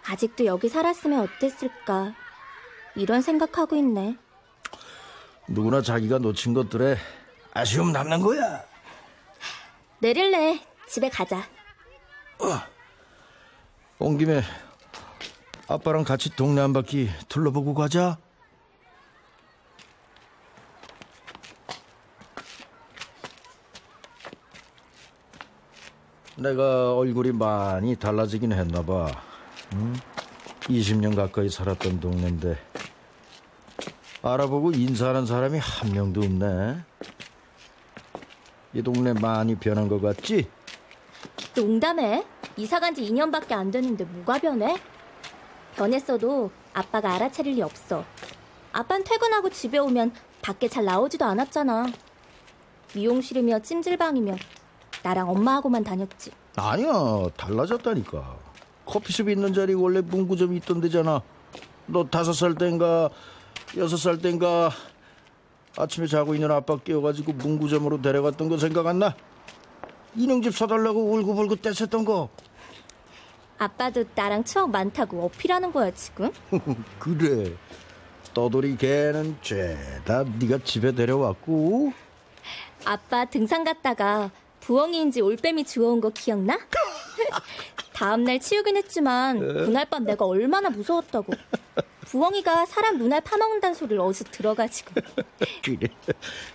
[0.09, 2.15] 아직도 여기 살았으면 어땠을까
[2.95, 4.17] 이런 생각하고 있네.
[5.47, 6.97] 누구나 자기가 놓친 것들에
[7.53, 8.65] 아쉬움 남는 거야
[9.99, 10.59] 내릴래.
[10.89, 11.43] 집에 가자.
[13.99, 14.43] 온 김에
[15.69, 18.19] 아빠랑 같이 동네 한 바퀴 둘러보고 가자.
[26.37, 29.07] 내가 얼굴이 많이 달라지긴 했나 봐.
[29.75, 29.95] 응?
[30.63, 32.59] 20년 가까이 살았던 동네인데
[34.23, 36.79] 알아보고 인사하는 사람이 한 명도 없네.
[38.75, 40.51] 이 동네 많이 변한 것 같지?
[41.55, 42.34] 농담해.
[42.57, 44.77] 이사 간 지 2년밖에 안 됐는데 뭐가 변해?
[45.77, 48.05] 변했어도 아빠가 알아차릴 리 없어.
[48.73, 50.13] 아빤 퇴근하고 집에 오면
[50.43, 51.87] 밖에 잘 나오지도 않았잖아.
[52.95, 54.37] 미용실이며 찜질방이며
[55.03, 56.31] 나랑 엄마하고만 다녔지.
[56.57, 56.93] 아니야
[57.37, 58.37] 달라졌다니까
[58.87, 61.21] 커피숍 있는 자리 원래 문구점이 있던 데잖아
[61.87, 63.11] 너 다섯 살 땐가
[63.77, 64.71] 여섯 살 땐가
[65.77, 69.17] 아침에 자고 있는 아빠 깨워가지고 문구점으로 데려갔던 거 생각 안 나?
[70.17, 72.29] 인형집 사달라고 울고불고 떼었던 거
[73.59, 76.31] 아빠도 나랑 추억 많다고 어필하는 거야 지금?
[76.99, 77.53] 그래
[78.33, 81.93] 떠돌이 개는 죄다 네가 집에 데려왔고
[82.85, 86.59] 아빠 등산 갔다가 부엉이인지 올빼미 주워온 거 기억나?
[87.93, 91.33] 다음날 치우긴 했지만 그날 밤 내가 얼마나 무서웠다고.
[92.25, 94.93] 부엉이가 사람 눈알 파먹는다는 소리를 어디서 들어가지고.
[95.65, 95.89] 그래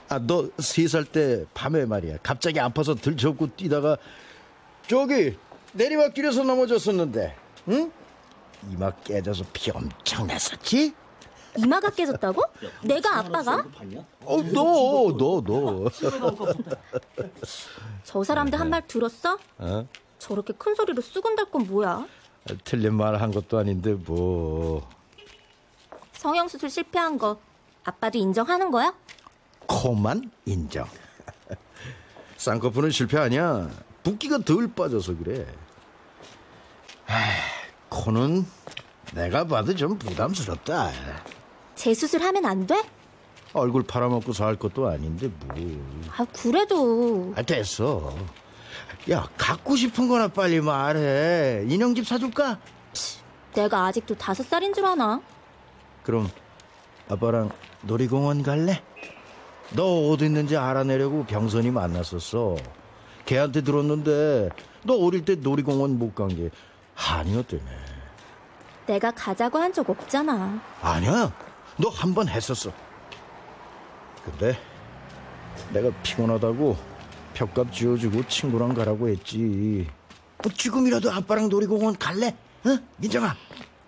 [0.07, 3.97] 아 너 세 살 때 밤에 말이야 갑자기 아파서 들쳐업고 뛰다가
[4.87, 5.37] 저기
[5.73, 7.35] 내리막길에서 넘어졌었는데
[7.67, 7.91] 응?
[8.71, 10.93] 이마 깨져서 피 엄청 났었지?
[11.57, 12.41] 이마가 깨졌다고?
[12.85, 13.65] 내가 아빠가?
[14.23, 15.89] 어, 너, 너, 너.
[18.05, 19.37] 저 사람들 한 말 들었어?
[19.57, 19.85] 어?
[20.19, 22.07] 저렇게 큰 소리로 쑥은 달 건 뭐야?
[22.63, 24.87] 틀린 말 한 것도 아닌데 뭐
[26.23, 27.39] 성형수술 실패한 거
[27.85, 28.93] 아빠도 인정하는 거야?
[29.67, 30.85] 코만 인정.
[32.35, 33.69] 쌍꺼풀은 실패 아니야.
[34.03, 35.47] 붓기가 덜 빠져서 그래.
[37.07, 37.13] 아,
[37.87, 38.45] 코는
[39.13, 40.91] 내가 봐도 좀 부담스럽다.
[41.75, 42.83] 재수술하면 안 돼?
[43.53, 45.55] 얼굴 팔아먹고 살 것도 아닌데 뭐.
[46.17, 48.13] 아 그래도 아, 됐어.
[49.09, 51.63] 야, 갖고 싶은 거나 빨리 말해.
[51.69, 52.59] 인형집 사줄까?
[53.53, 55.21] 내가 아직도 다섯 살인 줄 아나?
[56.09, 56.27] 그럼
[57.07, 57.51] 아빠랑
[57.83, 58.81] 놀이공원 갈래?
[59.75, 62.55] 너 어디 있는지 알아내려고 병선이 만났었어.
[63.27, 64.49] 걔한테 들었는데
[64.81, 66.49] 너 어릴 때 놀이공원 못 간 게
[66.95, 67.61] 한이었다며.
[68.87, 70.59] 내가 가자고 한 적 없잖아.
[70.81, 71.31] 아니야.
[71.77, 72.71] 너 한 번 했었어.
[74.25, 74.57] 근데
[75.71, 76.75] 내가 피곤하다고
[77.35, 79.87] 벽값 지어주고 친구랑 가라고 했지.
[80.41, 82.35] 뭐 지금이라도 아빠랑 놀이공원 갈래?
[82.65, 82.77] 어?
[82.97, 83.35] 민정아.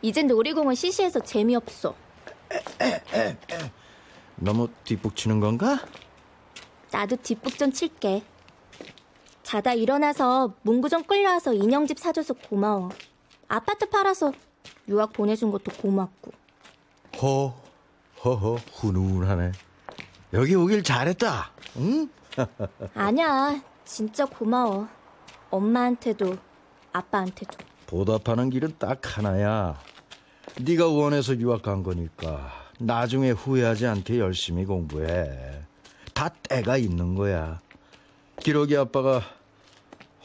[0.04, 1.96] 이젠 놀이공원 시시해서 재미없어.
[4.36, 5.80] 너무 뒷북 치는 건가?
[6.92, 8.24] 나도 뒷북 좀 칠게.
[9.44, 12.90] 자다 일어나서 문구 좀 끌려와서 인형집 사줘서 고마워.
[13.48, 14.32] 아파트 팔아서
[14.88, 16.32] 유학 보내준 것도 고맙고.
[17.22, 17.54] 허,
[18.24, 19.52] 허허, 훈훈하네.
[20.34, 21.52] 여기 오길 잘했다.
[21.78, 22.10] 응?
[22.96, 24.88] 아니야, 진짜 고마워.
[25.50, 26.38] 엄마한테도
[26.94, 27.58] 아빠한테도.
[27.88, 29.78] 보답하는 길은 딱 하나야.
[30.60, 35.62] 네가 원해서 유학 간 거니까 나중에 후회하지 않게 열심히 공부해.
[36.14, 37.62] 다 때가 있는 거야.
[38.40, 39.22] 기러기 아빠가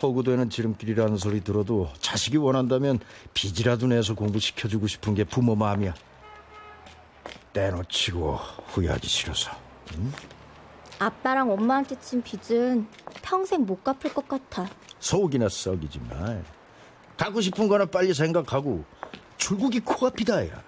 [0.02, 2.98] 허구되는 지름길이라는 소리 들어도 자식이 원한다면
[3.34, 5.94] 빚이라도 내서 공부시켜주고 싶은 게 부모 마음이야.
[7.52, 8.36] 때놓치고
[8.68, 9.50] 후회하기 싫어서.
[9.96, 10.12] 응?
[10.98, 12.86] 아빠랑 엄마한테 친 빚은
[13.22, 14.68] 평생 못 갚을 것 같아.
[14.98, 16.38] 속이나 썩이지 마.
[17.16, 18.84] 가고 싶은 거나 빨리 생각하고
[19.38, 20.62] 출국이 코앞이다 야.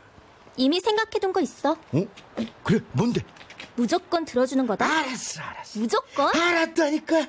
[0.57, 1.73] 이미 생각해둔 거 있어.
[1.73, 2.07] 어?
[2.65, 3.23] 그래 뭔데?
[3.77, 4.85] 무조건 들어주는 거다.
[4.87, 5.79] 알았어, 알았어.
[5.81, 6.35] 무조건?
[6.35, 7.29] 알았다니까.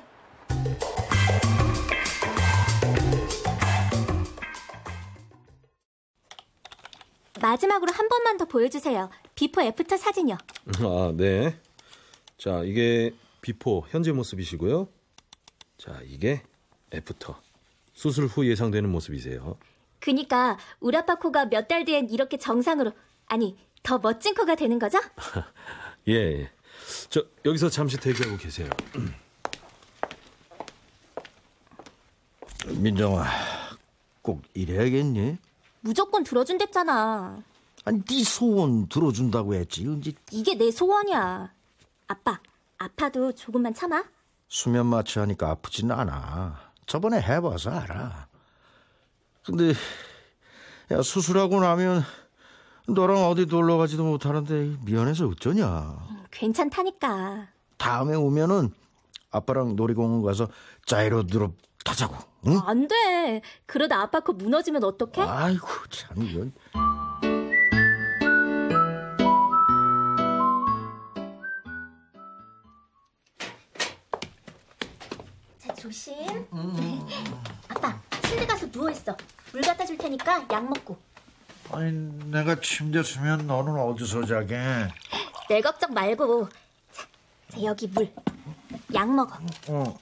[7.40, 9.08] 마지막으로 한 번만 더 보여주세요.
[9.34, 10.36] before after 사진이요.
[10.80, 11.58] 아, 네.
[12.36, 14.88] 자, 이게 before 현재 모습이시고요.
[15.78, 16.42] 자, 이게
[16.92, 17.40] after.
[17.94, 19.56] 수술 후 예상되는 모습이세요.
[20.00, 22.92] 그니까 우리 아빠 코가 몇 달 뒤엔 이렇게 정상으로
[23.26, 24.98] 아니 더 멋진 코가 되는 거죠?
[26.08, 26.50] 예, 예.
[27.10, 28.68] 저 여기서 잠시 대기하고 계세요.
[32.66, 33.24] 민정아,
[34.22, 35.38] 꼭 이래야겠니?
[35.80, 37.42] 무조건 들어준댔잖아.
[37.84, 39.86] 아니, 네 소원 들어준다고 했지.
[39.86, 41.52] 언제 이게 내 소원이야.
[42.08, 42.40] 아빠,
[42.78, 44.04] 아파도 조금만 참아.
[44.48, 46.72] 수면 마취 하니까 아프진 않아.
[46.86, 48.28] 저번에 해봐서 알아.
[49.50, 49.74] 근데
[50.92, 52.04] 야 수술하고 나면
[52.86, 55.98] 너랑 어디 놀러 가지도 못하는데 미안해서 어쩌냐.
[56.30, 57.48] 괜찮다니까.
[57.76, 58.72] 다음에 오면은
[59.30, 60.48] 아빠랑 놀이공원 가서
[60.86, 62.16] 자이로드롭 타자고.
[62.46, 62.60] 응?
[62.64, 63.42] 안 돼.
[63.66, 65.26] 그러다 아빠 코 무너지면 어떡해?
[65.26, 66.52] 아이고 참 이건.
[75.58, 76.14] 자, 조심.
[77.68, 79.16] 아빠, 침대 가서 누워있어.
[79.52, 80.96] 물 갖다 줄 테니까 약 먹고.
[81.72, 81.90] 아니
[82.30, 84.56] 내가 침대 쓰면 너는 어디서 자게?
[85.48, 86.48] 내 걱정 말고.
[86.92, 87.06] 자,
[87.48, 88.12] 자, 여기 물.
[88.94, 89.36] 약 먹어.
[89.68, 89.98] 어.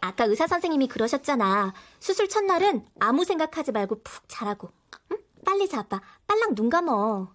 [0.00, 1.74] 아까 의사 선생님이 그러셨잖아.
[2.00, 4.72] 수술 첫날은 아무 생각하지 말고 푹 자라고.
[5.12, 5.18] 응?
[5.44, 6.00] 빨리 자, 아빠.
[6.26, 7.30] 빨랑 눈 감어.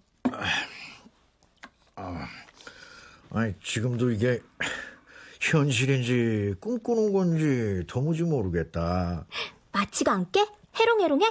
[3.30, 4.42] 아니 지금도 이게
[5.42, 9.26] 현실인지 꿈꾸는 건지 도무지 모르겠다.
[10.08, 10.46] 안 깨?
[10.76, 11.26] 해롱해롱해?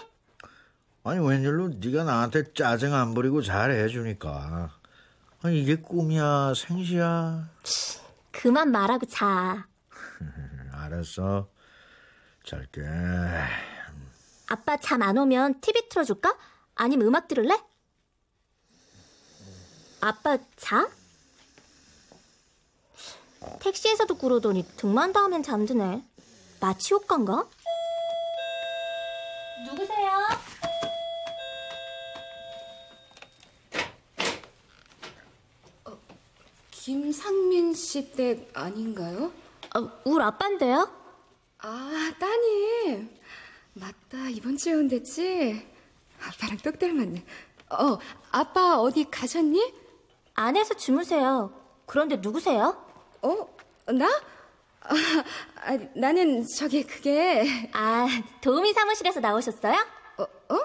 [1.05, 4.71] 아니 웬일로 네가 나한테 짜증 안 부리고 잘 해주니까.
[5.43, 7.49] 아니 이게 꿈이야 생시야?
[8.33, 9.67] 그만 말하고 자.
[10.73, 11.49] 알았어.
[12.45, 12.83] 잘게.
[14.49, 16.37] 아빠 잠 안 오면 TV 틀어줄까?
[16.77, 17.59] 아니면 음악 들을래?
[20.01, 20.89] 아빠 자?
[23.61, 26.03] 택시에서도 그러더니 등만 닿으면 잠드네.
[26.61, 27.47] 마취 효과인가?
[29.71, 30.11] 누구세요?
[36.71, 39.33] 김상민 씨 댁 아닌가요?
[39.75, 40.89] 아, 우리 아빠인데요?
[41.59, 43.11] 아, 따님.
[43.75, 44.29] 맞다.
[44.31, 45.67] 이번 주에 온댔지?
[46.23, 47.25] 아빠랑 똑 닮았네.
[47.71, 47.99] 어,
[48.31, 49.75] 아빠 어디 가셨니?
[50.35, 51.53] 안에서 주무세요.
[51.87, 52.86] 그런데 누구세요?
[53.23, 53.49] 어?
[53.93, 54.07] 나?
[54.83, 54.95] 아,
[55.63, 58.07] 아, 나는 저기 그게 아,
[58.41, 59.75] 도우미 사무실에서 나오셨어요?
[60.19, 60.23] 어?
[60.23, 60.59] 어?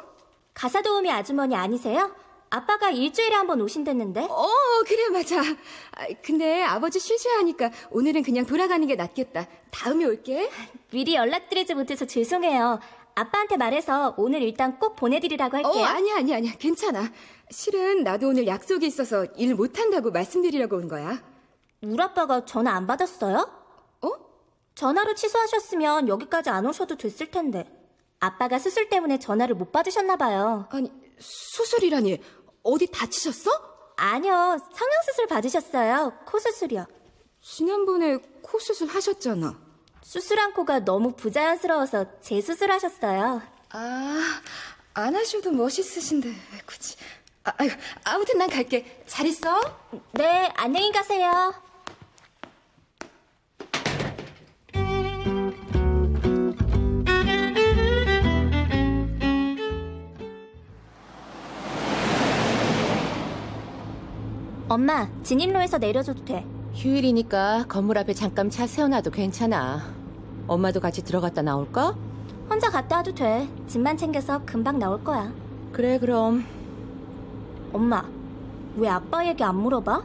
[0.53, 2.15] 가사 도우미 아주머니 아니세요?
[2.53, 4.27] 아빠가 일주일에 한 번 오신댔는데.
[4.29, 4.47] 어,
[4.85, 5.39] 그래 맞아.
[5.41, 9.47] 아, 근데 아버지 쉬셔야 하니까 오늘은 그냥 돌아가는 게 낫겠다.
[9.71, 10.49] 다음에 올게.
[10.91, 12.79] 미리 연락드리지 못해서 죄송해요.
[13.15, 15.71] 아빠한테 말해서 오늘 일단 꼭 보내드리라고 할게요.
[15.81, 16.51] 어, 아니야, 아니야, 아니야.
[16.59, 17.11] 괜찮아.
[17.49, 21.21] 실은 나도 오늘 약속이 있어서 일 못한다고 말씀드리려고 온 거야.
[21.83, 23.37] 우리 아빠가 전화 안 받았어요?
[24.01, 24.09] 어?
[24.75, 27.65] 전화로 취소하셨으면 여기까지 안 오셔도 됐을 텐데.
[28.19, 30.67] 아빠가 수술 때문에 전화를 못 받으셨나 봐요.
[30.71, 32.21] 아니, 수술이라니.
[32.63, 33.49] 어디 다치셨어?
[33.95, 34.59] 아니요.
[34.73, 36.13] 성형수술 받으셨어요.
[36.25, 36.85] 코 수술이요.
[37.41, 39.57] 지난번에 코 수술 하셨잖아.
[40.03, 43.41] 수술한 코가 너무 부자연스러워서 재수술하셨어요.
[43.71, 44.41] 아,
[44.93, 46.95] 안 하셔도 멋있으신데 왜 굳이.
[47.43, 47.69] 아, 아유,
[48.03, 49.03] 아무튼 난 갈게.
[49.07, 49.59] 잘 있어?
[50.13, 51.53] 네, 안녕히 가세요.
[64.71, 66.45] 엄마, 진입로에서 내려줘도 돼.
[66.75, 69.81] 휴일이니까 건물 앞에 잠깐 차 세워놔도 괜찮아.
[70.47, 71.93] 엄마도 같이 들어갔다 나올까?
[72.49, 73.49] 혼자 갔다 와도 돼.
[73.67, 75.33] 짐만 챙겨서 금방 나올 거야.
[75.73, 76.45] 그래, 그럼.
[77.73, 78.05] 엄마,
[78.77, 80.03] 왜 아빠 얘기 안 물어봐?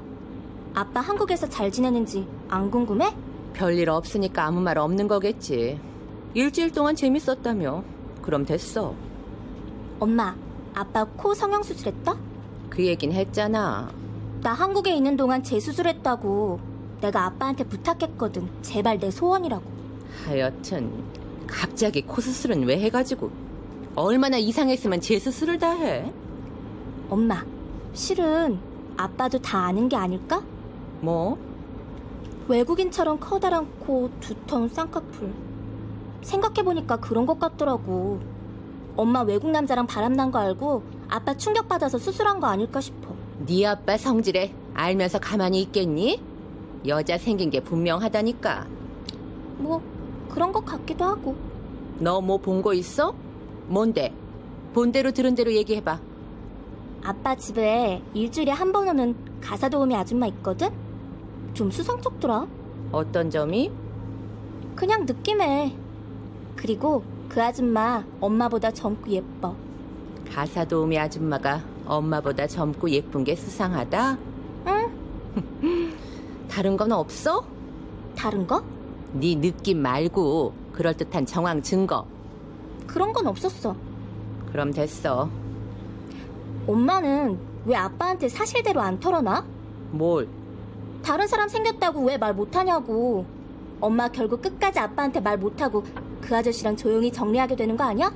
[0.74, 3.14] 아빠 한국에서 잘 지내는지 안 궁금해?
[3.52, 5.78] 별일 없으니까 아무 말 없는 거겠지.
[6.34, 7.84] 일주일 동안 재밌었다며.
[8.20, 8.94] 그럼 됐어.
[10.00, 10.34] 엄마,
[10.74, 12.16] 아빠 코 성형수술했다?
[12.68, 13.92] 그 얘긴 했잖아.
[14.46, 16.60] 나 한국에 있는 동안 재수술했다고.
[17.00, 18.48] 내가 아빠한테 부탁했거든.
[18.62, 19.64] 제발 내 소원이라고.
[20.24, 21.02] 하여튼
[21.48, 23.28] 갑자기 코 수술은 왜 해가지고
[23.96, 26.12] 얼마나 이상했으면 재수술을 다 해?
[27.10, 27.44] 엄마,
[27.92, 28.60] 실은
[28.96, 30.40] 아빠도 다 아는 게 아닐까?
[31.00, 31.36] 뭐?
[32.46, 35.34] 외국인처럼 커다란 코, 두터운 쌍꺼풀.
[36.22, 38.20] 생각해보니까 그런 것 같더라고.
[38.96, 43.15] 엄마 외국 남자랑 바람난 거 알고 아빠 충격받아서 수술한 거 아닐까 싶어.
[43.44, 46.20] 네 아빠 성질에 알면서 가만히 있겠니?
[46.86, 48.66] 여자 생긴 게 분명하다니까.
[49.58, 49.82] 뭐
[50.30, 51.34] 그런 것 같기도 하고.
[51.98, 53.14] 너 뭐 본 거 있어?
[53.68, 54.12] 뭔데?
[54.74, 56.00] 본 대로 들은 대로 얘기해봐.
[57.04, 60.68] 아빠 집에 일주일에 한 번 오는 가사 도우미 아줌마 있거든?
[61.54, 62.46] 좀 수상쩍더라.
[62.92, 63.70] 어떤 점이?
[64.74, 65.74] 그냥 느낌에.
[66.56, 69.54] 그리고 그 아줌마 엄마보다 젊고 예뻐.
[70.32, 74.18] 가사 도우미 아줌마가 엄마보다 젊고 예쁜 게 수상하다?
[74.66, 74.92] 응?
[76.50, 77.44] 다른 건 없어?
[78.16, 78.62] 다른 거?
[79.12, 82.06] 네 느낌 말고 그럴듯한 정황 증거.
[82.86, 83.74] 그런 건 없었어.
[84.52, 85.28] 그럼 됐어.
[86.66, 89.44] 엄마는 왜 아빠한테 사실대로 안 털어놔?
[89.92, 90.28] 뭘?
[91.02, 93.24] 다른 사람 생겼다고 왜 말 못하냐고.
[93.80, 95.84] 엄마 결국 끝까지 아빠한테 말 못하고
[96.22, 98.12] 그 아저씨랑 조용히 정리하게 되는 거 아니야?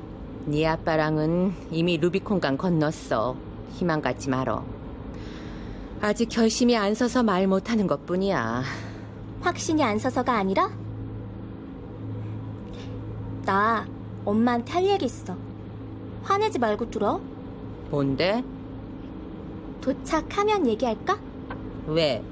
[0.47, 3.37] 네 아빠랑은 이미 루비콘강 건넜어.
[3.73, 4.65] 희망 갖지 말어.
[6.01, 8.63] 아직 결심이 안 서서 말 못하는 것 뿐이야.
[9.41, 10.71] 확신이 안 서서가 아니라?
[13.45, 13.87] 나
[14.25, 15.37] 엄마한테 할 얘기 있어.
[16.23, 17.21] 화내지 말고 들어.
[17.91, 18.45] 뭔데?
[19.81, 21.19] 도착하면 얘기할까?
[21.87, 22.23] 왜?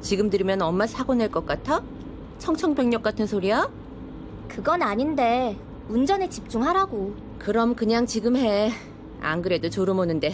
[0.00, 1.82] 지금 들으면 엄마 사고 낼 것 같아?
[2.38, 3.68] 청청백력 같은 소리야?
[4.48, 5.56] 그건 아닌데
[5.88, 7.14] 운전에 집중하라고.
[7.38, 8.72] 그럼 그냥 지금 해.
[9.20, 10.32] 안 그래도 졸음 오는데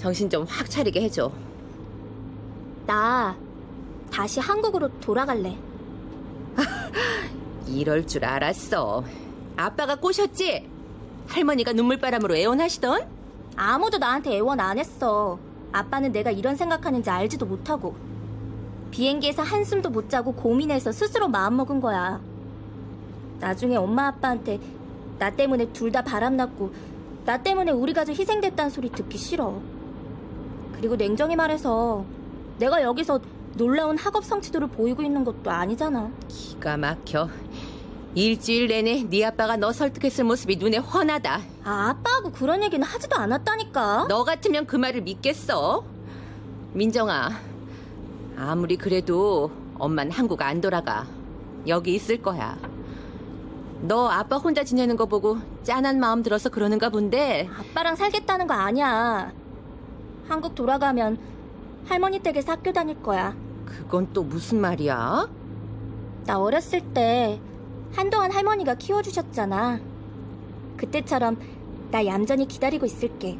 [0.00, 1.30] 정신 좀 확 차리게 해줘.
[2.86, 3.36] 나
[4.10, 5.56] 다시 한국으로 돌아갈래.
[7.68, 9.04] 이럴 줄 알았어.
[9.56, 10.66] 아빠가 꼬셨지?
[11.28, 13.06] 할머니가 눈물바람으로 애원하시던?
[13.56, 15.38] 아무도 나한테 애원 안 했어.
[15.72, 17.94] 아빠는 내가 이런 생각하는지 알지도 못하고.
[18.90, 22.20] 비행기에서 한숨도 못 자고 고민해서 스스로 마음먹은 거야.
[23.38, 24.58] 나중에 엄마 아빠한테
[25.18, 26.72] 나 때문에 둘 다 바람났고
[27.26, 29.60] 나 때문에 우리 가족 희생됐다는 소리 듣기 싫어.
[30.80, 32.06] 그리고 냉정히 말해서
[32.58, 33.20] 내가 여기서
[33.54, 36.10] 놀라운 학업 성취도를 보이고 있는 것도 아니잖아.
[36.26, 37.28] 기가 막혀.
[38.14, 41.40] 일주일 내내 네 아빠가 너 설득했을 모습이 눈에 훤하다.
[41.64, 44.06] 아, 아빠하고 그런 얘기는 하지도 않았다니까.
[44.08, 45.84] 너 같으면 그 말을 믿겠어?
[46.72, 47.30] 민정아,
[48.38, 51.06] 아무리 그래도 엄만 한국 안 돌아가.
[51.66, 52.56] 여기 있을 거야.
[53.82, 57.50] 너 아빠 혼자 지내는 거 보고 짠한 마음 들어서 그러는가 본데.
[57.54, 59.32] 아빠랑 살겠다는 거 아니야.
[60.30, 61.18] 한국 돌아가면
[61.86, 63.34] 할머니 댁에서 학교 다닐 거야.
[63.66, 65.28] 그건 또 무슨 말이야?
[66.24, 67.40] 나 어렸을 때
[67.96, 69.80] 한동안 할머니가 키워주셨잖아.
[70.76, 71.36] 그때처럼
[71.90, 73.36] 나 얌전히 기다리고 있을게.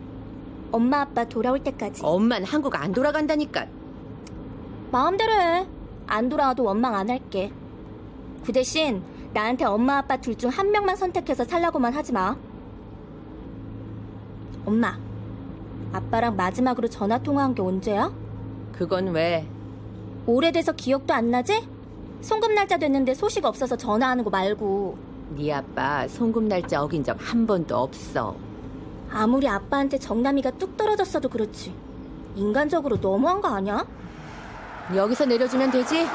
[0.72, 2.02] 엄마 아빠 돌아올 때까지.
[2.04, 3.66] 엄만 한국 안 돌아간다니까.
[4.90, 5.66] 마음대로 해.
[6.08, 7.52] 안 돌아와도 원망 안 할게.
[8.44, 9.00] 그 대신
[9.32, 12.36] 나한테 엄마 아빠 둘 중 한 명만 선택해서 살라고만 하지 마.
[14.66, 14.98] 엄마,
[15.92, 18.12] 아빠랑 마지막으로 전화 통화한 게 언제야?
[18.72, 19.46] 그건 왜?
[20.26, 21.66] 오래돼서 기억도 안 나지?
[22.20, 24.96] 송금 날짜 됐는데 소식 없어서 전화하는 거 말고.
[25.36, 28.36] 네 아빠 송금 날짜 어긴 적 한 번도 없어.
[29.10, 31.74] 아무리 아빠한테 정남이가 뚝 떨어졌어도 그렇지.
[32.36, 33.84] 인간적으로 너무한 거 아니야?
[34.94, 36.06] 여기서 내려주면 되지?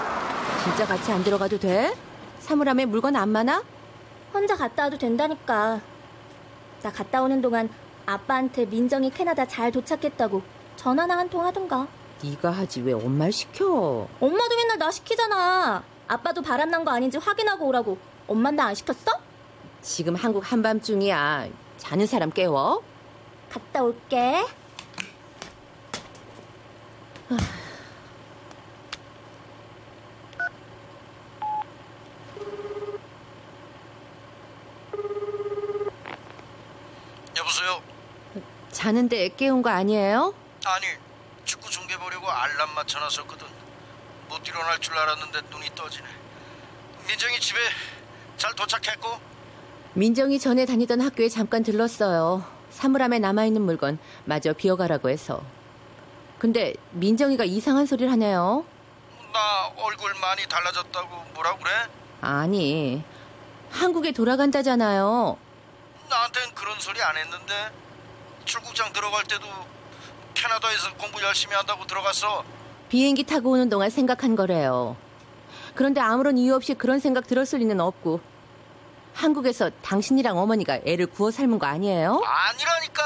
[0.63, 1.93] 진짜 같이 안 들어가도 돼?
[2.39, 3.63] 사물함에 물건 안 많아?
[4.34, 5.82] 혼자 갔다 와도 된다니까.
[6.84, 7.69] 나 갔다 오는 동안
[8.06, 10.41] 아빠한테 민정이 캐나다 잘 도착했다고
[10.76, 11.88] 전화나 한 통 하던가.
[12.24, 14.08] 네가 하지 왜 엄마를 시켜?
[14.20, 15.84] 엄마도 맨날 나 시키잖아.
[16.08, 17.97] 아빠도 바람난 거 아닌지 확인하고 오라고.
[18.28, 19.12] 엄만 나 안 시켰어?
[19.82, 21.47] 지금 한국 한밤중이야.
[21.78, 22.82] 자는 사람 깨워?
[23.51, 24.45] 갔다 올게.
[37.38, 37.82] 여보세요?
[38.89, 40.36] 자는데 깨운 거 아니에요?
[40.63, 40.86] 아니
[41.43, 43.47] 축구 중계 보려고 알람 맞춰놨었거든
[44.29, 46.07] 못 일어날 줄 알았는데 눈이 떠지네
[47.07, 47.57] 민정이 집에
[48.38, 49.09] 잘 도착했고
[49.95, 52.45] 민정이 전에 다니던 학교에 잠깐 들렀어요.
[52.69, 55.41] 사물함에 남아있는 물건 마저 비워가라고 해서.
[56.38, 58.65] 근데 민정이가 이상한 소리를 하네요.
[59.33, 61.71] 나 얼굴 많이 달라졌다고 뭐라 그래?
[62.21, 63.01] 아니,
[63.71, 65.38] 한국에 돌아간다잖아요.
[66.09, 67.71] 나한텐 그런 소리 안 했는데
[68.45, 69.45] 출국장 들어갈 때도
[70.33, 72.43] 캐나다에서 공부 열심히 한다고 들어갔어
[72.89, 74.95] 비행기 타고 오는 동안 생각한 거래요.
[75.73, 78.21] 그런데 아무런 이유 없이 그런 생각 들었을 리는 없고.
[79.13, 82.21] 한국에서 당신이랑 어머니가 애를 구워 삶은 거 아니에요?
[82.23, 83.03] 아니라니까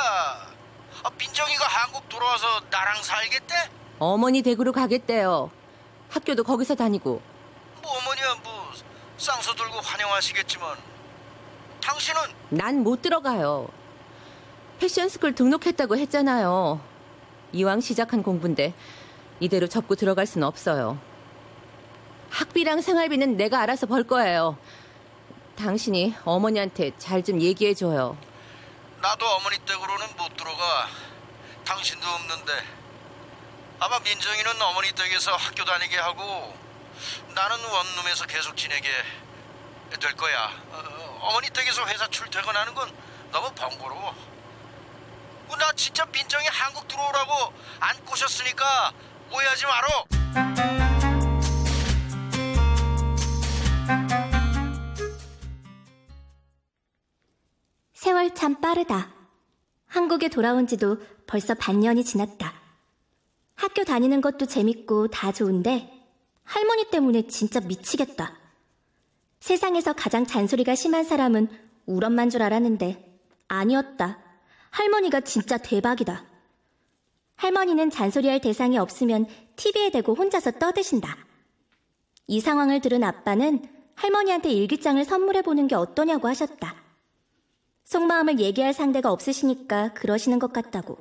[1.03, 3.55] 아, 민정이가 한국 돌아와서 나랑 살겠대?
[3.99, 5.49] 어머니 댁으로 가겠대요.
[6.09, 7.21] 학교도 거기서 다니고.
[7.81, 8.71] 뭐 어머니야 뭐
[9.17, 10.77] 쌍수 들고 환영하시겠지만
[11.81, 13.67] 당신은 난 못 들어가요.
[14.80, 16.80] 패션스쿨 등록했다고 했잖아요.
[17.51, 18.73] 이왕 시작한 공부인데
[19.39, 20.97] 이대로 접고 들어갈 순 없어요.
[22.30, 24.57] 학비랑 생활비는 내가 알아서 벌 거예요.
[25.57, 28.17] 당신이 어머니한테 잘 좀 얘기해줘요.
[29.01, 30.88] 나도 어머니 댁으로는 못 들어가
[31.65, 32.53] 당신도 없는데
[33.80, 36.53] 아마 민정이는 어머니 댁에서 학교 다니게 하고
[37.34, 38.88] 나는 원룸에서 계속 지내게
[39.99, 42.91] 될 거야 어, 머니 댁에서 회사 출퇴근하는 건
[43.32, 44.28] 너무 번거로워 어,
[45.58, 48.93] 나 진짜 민정이 한국 들어오라고 안 꼬셨으니까
[49.32, 49.88] 오해하지 마라
[57.93, 59.14] 세월 참 빠르다.
[59.86, 60.97] 한국에 돌아온 지도
[61.28, 62.54] 벌써 반년이 지났다.
[63.56, 65.91] 학교 다니는 것도 재밌고 다 좋은데
[66.43, 68.38] 할머니 때문에 진짜 미치겠다.
[69.41, 71.50] 세상에서 가장 잔소리가 심한 사람은
[71.88, 74.28] 울 엄만 줄 알았는데 아니었다.
[74.72, 76.26] 할머니가 진짜 대박이다.
[77.36, 81.17] 할머니는 잔소리할 대상이 없으면 TV에 대고 혼자서 떠드신다.
[82.28, 83.63] 이 상황을 들은 아빠는
[83.95, 86.76] 할머니한테 일기장을 선물해 보는 게 어떠냐고 하셨다.
[87.86, 90.97] 속마음을 얘기할 상대가 없으시니까 그러시는 것 같다고.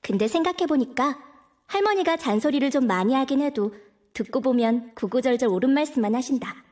[0.00, 1.18] 근데 생각해보니까
[1.66, 3.74] 할머니가 잔소리를 좀 많이 하긴 해도
[4.14, 6.64] 듣고 보면 구구절절 옳은 말씀만 하신다.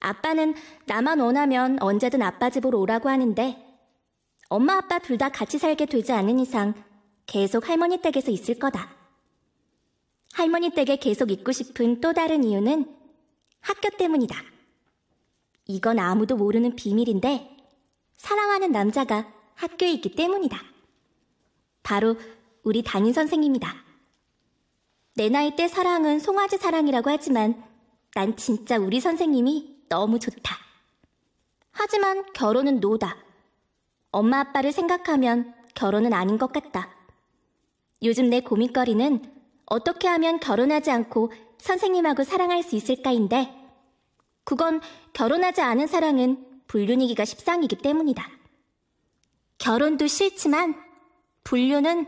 [0.00, 0.54] 아빠는
[0.86, 3.65] 나만 원하면 언제든 아빠 집으로 오라고 하는데
[4.48, 6.74] 엄마 아빠 둘 다 같이 살게 되지 않은 이상
[7.26, 8.94] 계속 할머니 댁에서 있을 거다.
[10.34, 12.94] 할머니 댁에 계속 있고 싶은 또 다른 이유는
[13.60, 14.36] 학교 때문이다.
[15.66, 17.56] 이건 아무도 모르는 비밀인데
[18.16, 20.62] 사랑하는 남자가 학교에 있기 때문이다.
[21.82, 22.16] 바로
[22.62, 23.74] 우리 담임 선생님이다.
[25.14, 27.64] 내 나이 때 사랑은 송아지 사랑이라고 하지만
[28.14, 30.56] 난 진짜 우리 선생님이 너무 좋다.
[31.72, 33.16] 하지만 결혼은 노다.
[34.16, 36.88] 엄마 아빠를 생각하면 결혼은 아닌 것 같다.
[38.02, 39.22] 요즘 내 고민거리는
[39.66, 43.52] 어떻게 하면 결혼하지 않고 선생님하고 사랑할 수 있을까인데
[44.44, 44.80] 그건
[45.12, 48.26] 결혼하지 않은 사랑은 불륜이기가 십상이기 때문이다.
[49.58, 50.74] 결혼도 싫지만
[51.44, 52.06] 불륜은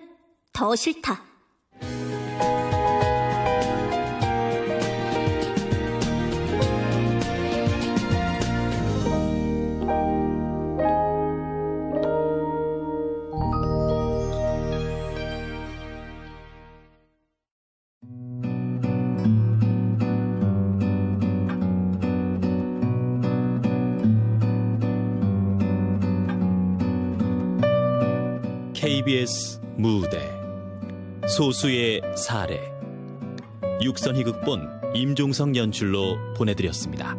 [0.55, 1.23] 더 싫다.
[29.09, 30.39] KBS 무대
[31.27, 32.61] 소수의 사례
[33.81, 37.17] 육선희 극본 임종성 연출로 보내드렸습니다.